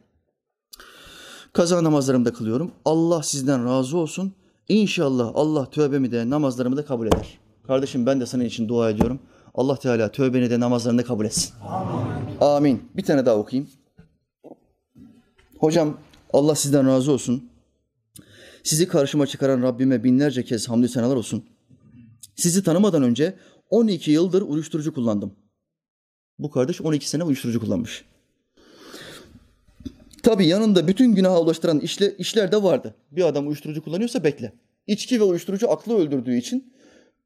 [1.54, 2.72] Kaza namazlarımı da kılıyorum.
[2.86, 4.34] Allah sizden razı olsun.
[4.70, 7.40] İnşallah Allah tövbemi de namazlarımı da kabul eder.
[7.68, 9.20] Kardeşim ben de senin için dua ediyorum.
[9.56, 11.54] Allah Teala tövbeni de namazlarını da kabul etsin.
[11.68, 12.38] Amin.
[12.42, 12.84] Amin.
[12.96, 13.70] Bir tane daha okuyayım.
[15.62, 15.98] Hocam
[16.34, 17.50] Allah sizden razı olsun.
[18.64, 21.46] Sizi karşıma çıkaran Rabbime binlerce kez hamdü senalar olsun.
[22.36, 23.36] Sizi tanımadan önce
[23.70, 25.36] 12 yıldır uyuşturucu kullandım.
[26.40, 28.06] Bu kardeş 12 sene uyuşturucu kullanmış.
[30.24, 32.96] Tabii yanında bütün günaha ulaştıran işle, işler de vardı.
[33.12, 34.54] Bir adam uyuşturucu kullanıyorsa bekle.
[34.88, 36.74] İçki ve uyuşturucu aklı öldürdüğü için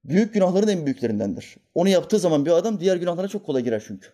[0.04, 1.58] büyük günahların en büyüklerindendir.
[1.76, 4.08] Onu yaptığı zaman bir adam diğer günahlara çok kolay girer çünkü.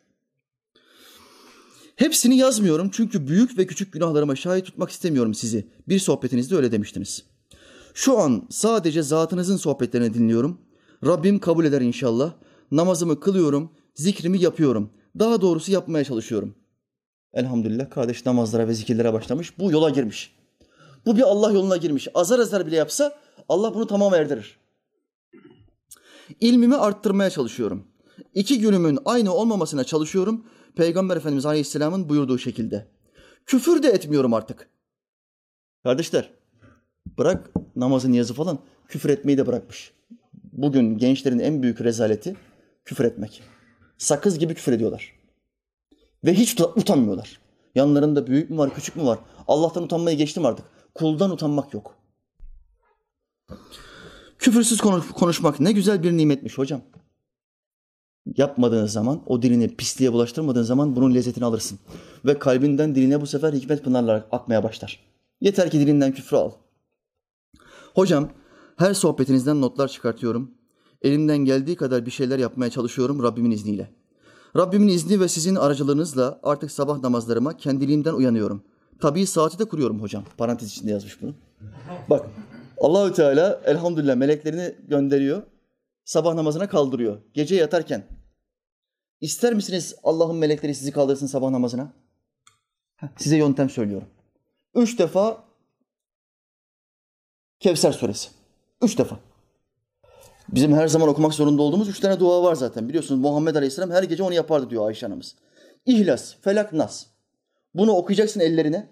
[2.02, 5.68] Hepsini yazmıyorum çünkü büyük ve küçük günahlarıma şahit tutmak istemiyorum sizi.
[5.88, 7.24] Bir sohbetinizde öyle demiştiniz.
[7.94, 10.62] Şu an sadece zatınızın sohbetlerini dinliyorum.
[11.06, 12.34] Rabbim kabul eder inşallah.
[12.72, 14.90] Namazımı kılıyorum, zikrimi yapıyorum.
[15.20, 16.56] Daha doğrusu yapmaya çalışıyorum.
[17.34, 19.60] Elhamdülillah kardeş namazlara ve zikirlere başlamış.
[19.60, 20.36] Bu yola girmiş.
[21.06, 22.08] Bu bir Allah yoluna girmiş.
[22.14, 23.18] Azar azar bile yapsa
[23.50, 24.58] Allah bunu tamam erdirir.
[26.40, 27.88] İlmimi arttırmaya çalışıyorum.
[28.34, 30.46] İki günümün aynı olmamasına çalışıyorum.
[30.76, 32.88] Peygamber Efendimiz Aleyhisselam'ın buyurduğu şekilde.
[33.46, 34.70] Küfür de etmiyorum artık.
[35.84, 36.32] Kardeşler,
[37.18, 39.94] bırak namazı niyazı falan, küfür etmeyi de bırakmış.
[40.44, 42.36] Bugün gençlerin en büyük rezaleti
[42.86, 43.44] küfür etmek.
[43.98, 45.14] Sakız gibi küfür ediyorlar.
[46.26, 47.40] Ve hiç utanmıyorlar.
[47.76, 49.20] Yanlarında büyük mü var, küçük mü var?
[49.48, 50.66] Allah'tan utanmayı geçtim artık.
[50.96, 51.96] Kuldan utanmak yok.
[54.40, 54.82] Küfürsüz
[55.16, 56.82] konuşmak ne güzel bir nimetmiş hocam.
[58.38, 61.80] Yapmadığın zaman, o dilini pisliğe bulaştırmadığın zaman bunun lezzetini alırsın.
[62.26, 65.00] Ve kalbinden diline bu sefer hikmet pınarları akmaya başlar.
[65.42, 66.52] Yeter ki dilinden küfrü al.
[67.96, 68.30] Hocam,
[68.78, 70.52] her sohbetinizden notlar çıkartıyorum.
[71.02, 73.92] Elimden geldiği kadar bir şeyler yapmaya çalışıyorum Rabbimin izniyle.
[74.58, 78.64] Rabbimin izni ve sizin aracılığınızla artık sabah namazlarıma kendiliğimden uyanıyorum.
[79.00, 80.24] Tabii saati de kuruyorum hocam.
[80.38, 81.34] Parantez içinde yazmış bunu.
[82.10, 82.26] Bak
[82.82, 85.42] Allahü Teala elhamdülillah meleklerini gönderiyor.
[86.06, 87.18] Sabah namazına kaldırıyor.
[87.34, 88.04] Gece yatarken.
[89.22, 91.94] İster misiniz Allah'ın melekleri sizi kaldırsın sabah namazına?
[93.18, 94.08] Size yöntem söylüyorum.
[94.76, 95.44] Üç defa
[97.60, 98.30] Kevser suresi.
[98.82, 99.20] Üç defa.
[100.50, 102.90] Bizim her zaman okumak zorunda olduğumuz üç tane dua var zaten.
[102.90, 105.36] Biliyorsunuz Muhammed Aleyhisselam her gece onu yapardı diyor Ayşe anamız.
[105.86, 107.06] İhlas, felak, nas.
[107.74, 108.90] Bunu okuyacaksın ellerine.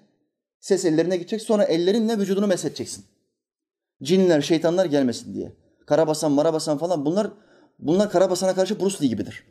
[0.59, 1.41] Ses ellerine gidecek.
[1.41, 3.05] Sonra ellerinle vücudunu mesedeceksin.
[4.03, 5.55] Cinler, şeytanlar gelmesin diye.
[5.86, 7.32] Karabasan, marabasan falan bunlar
[7.80, 9.45] bunlar karabasana karşı Bruce Lee gibidir.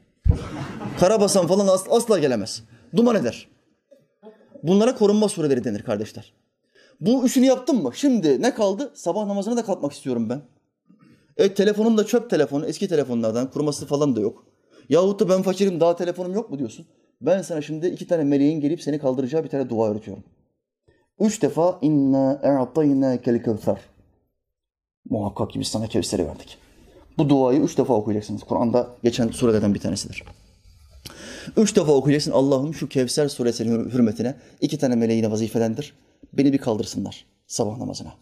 [1.01, 2.63] Karabasan falan asla, asla gelemez.
[2.97, 3.49] Duman eder.
[4.63, 6.33] Bunlara korunma sureleri denir kardeşler.
[7.01, 7.91] Bu üçünü yaptım mı?
[7.95, 8.93] Şimdi ne kaldı?
[8.95, 10.43] Sabah namazına da kalkmak istiyorum ben.
[11.37, 14.45] E telefonum da çöp telefonu, eski telefonlardan, kuruması falan da yok.
[14.89, 16.87] Yahut da ben fakirim, daha telefonum yok mu diyorsun?
[17.21, 20.25] Ben sana şimdi iki tane meleğin gelip seni kaldıracağı bir tane dua öğretiyorum.
[21.21, 23.79] Üç defa inna e'atayna kel kevser.
[25.11, 26.59] Muhakkak ki biz sana Kevser'i verdik.
[27.19, 28.43] Bu duayı üç defa okuyacaksınız.
[28.43, 30.25] Kur'an'da geçen surelerden bir tanesidir.
[31.57, 32.31] Üç defa okuyacaksın.
[32.33, 35.95] Allah'ım şu Kevser suresinin hürmetine iki tane meleğine vazifelendir.
[36.33, 38.15] Beni bir kaldırsınlar sabah namazına.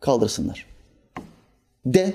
[0.00, 0.66] Kaldırsınlar.
[1.86, 2.14] De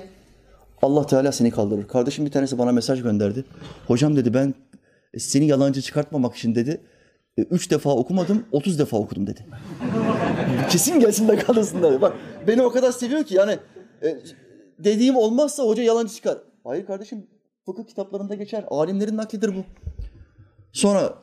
[0.82, 1.88] Allah Teala seni kaldırır.
[1.88, 3.44] Kardeşim bir tanesi bana mesaj gönderdi.
[3.86, 4.54] Hocam dedi ben
[5.18, 6.80] seni yalancı çıkartmamak için dedi.
[7.38, 9.46] E, üç defa okumadım, otuz defa okudum dedi.
[10.70, 12.00] Kesin gelsin de kalırsınlar.
[12.00, 12.12] Bak
[12.46, 13.58] beni o kadar seviyor ki yani
[14.02, 14.18] e,
[14.78, 16.38] dediğim olmazsa hoca yalancı çıkar.
[16.64, 17.26] Hayır kardeşim
[17.66, 18.64] fıkıh kitaplarında geçer.
[18.70, 19.64] Alimlerin naklidir bu.
[20.72, 21.14] Sonra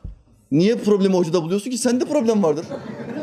[0.50, 1.78] niye problemi hocada buluyorsun ki?
[1.78, 2.66] Sende problem vardır.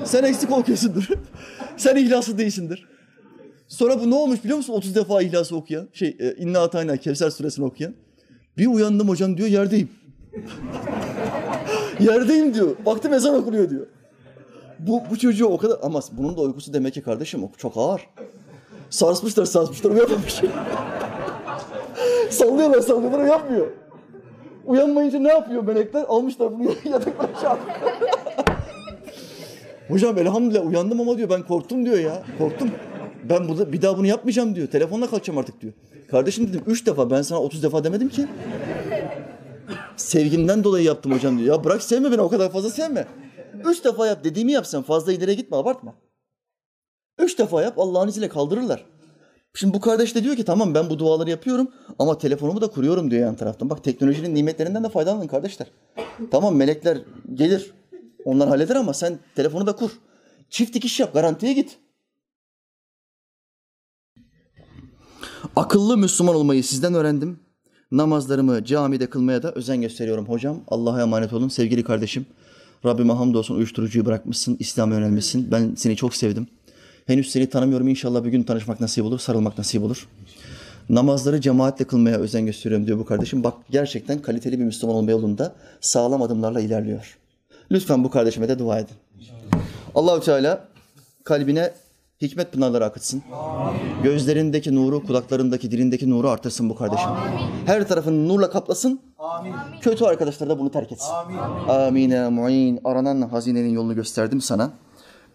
[0.05, 1.07] Sen eksik okuyorsundur.
[1.77, 2.87] Sen ihlaslı değilsindir.
[3.67, 4.73] Sonra bu ne olmuş biliyor musun?
[4.73, 7.93] 30 defa ihlası okuyan, şey e, İnna Atayna Kevser suresini okuyan.
[8.57, 9.89] Bir uyandım hocam diyor yerdeyim.
[11.99, 12.75] yerdeyim diyor.
[12.85, 13.87] Baktım ezan okunuyor diyor.
[14.79, 18.09] Bu, bu çocuğu o kadar ama bunun da uykusu demek ki kardeşim çok ağır.
[18.89, 20.41] Sarsmışlar sarsmışlar uyamamış.
[22.33, 23.67] sallıyorlar sallıyorlar uyanmıyor.
[24.65, 26.05] Uyanmayınca ne yapıyor melekler?
[26.07, 27.91] Almışlar bunu yataklara çarpıyor.
[29.89, 32.23] Hocam elhamdülillah uyandım ama diyor ben korktum diyor ya.
[32.37, 32.71] Korktum.
[33.29, 34.67] Ben burada bir daha bunu yapmayacağım diyor.
[34.67, 35.73] Telefonla kalkacağım artık diyor.
[36.11, 38.27] Kardeşim dedim üç defa ben sana otuz defa demedim ki.
[39.95, 41.57] Sevgimden dolayı yaptım hocam diyor.
[41.57, 43.07] Ya bırak sevme beni o kadar fazla sevme.
[43.65, 45.93] Üç defa yap dediğimi yapsan fazla ileriye gitme abartma.
[47.19, 48.85] Üç defa yap Allah'ın izniyle kaldırırlar.
[49.53, 53.11] Şimdi bu kardeş de diyor ki tamam ben bu duaları yapıyorum ama telefonumu da kuruyorum
[53.11, 53.69] diyor yan taraftan.
[53.69, 55.67] Bak teknolojinin nimetlerinden de faydalanın kardeşler.
[56.31, 56.97] Tamam melekler
[57.33, 57.71] gelir.
[58.25, 59.91] Onlar halleder ama sen telefonu da kur.
[60.49, 61.77] Çift dikiş yap, garantiye git.
[65.55, 67.39] Akıllı Müslüman olmayı sizden öğrendim.
[67.91, 70.63] Namazlarımı camide kılmaya da özen gösteriyorum hocam.
[70.67, 72.25] Allah'a emanet olun sevgili kardeşim.
[72.85, 75.51] Rabbime hamdolsun uyuşturucuyu bırakmışsın, İslam'ı öğrenmişsin.
[75.51, 76.47] Ben seni çok sevdim.
[77.09, 77.87] Henüz seni tanımıyorum.
[77.87, 80.07] İnşallah bir gün tanışmak nasip olur, sarılmak nasip olur.
[80.89, 83.43] Namazları cemaatle kılmaya özen gösteriyorum diyor bu kardeşim.
[83.43, 87.17] Bak gerçekten kaliteli bir Müslüman olma yolunda sağlam adımlarla ilerliyor.
[87.71, 88.95] Lütfen bu kardeşime de dua edin.
[89.95, 90.67] Allahü Teala
[91.23, 91.71] kalbine
[92.21, 93.23] hikmet pınarları akıtsın.
[94.03, 97.09] Gözlerindeki nuru, kulaklarındaki, dilindeki nuru artırsın bu kardeşim.
[97.65, 98.99] Her tarafını nurla kaplasın.
[99.81, 101.11] Kötü arkadaşlar da bunu terk etsin.
[101.67, 102.79] Amine mu'in.
[102.83, 104.71] Aranan hazinenin yolunu gösterdim sana.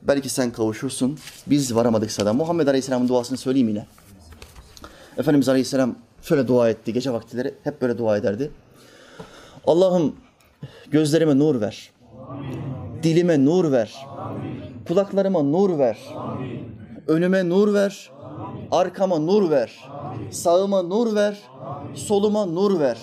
[0.04, 1.18] Belki sen kavuşursun.
[1.46, 2.32] Biz varamadık sana.
[2.32, 3.86] Muhammed Aleyhisselam'ın duasını söyleyeyim yine.
[5.18, 6.92] Efendimiz Aleyhisselam şöyle dua etti.
[6.92, 8.50] Gece vaktileri hep böyle dua ederdi.
[9.66, 10.16] Allah'ım
[10.90, 11.90] gözlerime nur ver.
[13.02, 14.06] Dilime nur ver.
[14.88, 15.98] Kulaklarıma nur ver.
[17.08, 18.10] Önüme nur ver.
[18.74, 19.84] Arkama nur ver.
[20.30, 21.42] Sağıma nur ver.
[21.94, 22.98] Soluma nur ver.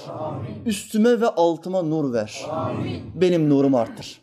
[0.65, 2.45] Üstüme ve altıma nur ver.
[3.15, 4.21] Benim nurumu arttır.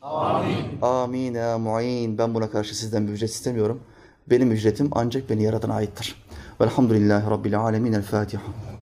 [0.82, 2.18] Amin ya mu'in.
[2.18, 3.80] Ben buna karşı sizden bir ücret istemiyorum.
[4.30, 6.14] Benim ücretim ancak beni yaratana aittir.
[6.60, 7.92] Velhamdülillahi Rabbil alemin.
[7.92, 8.42] El Fatiha.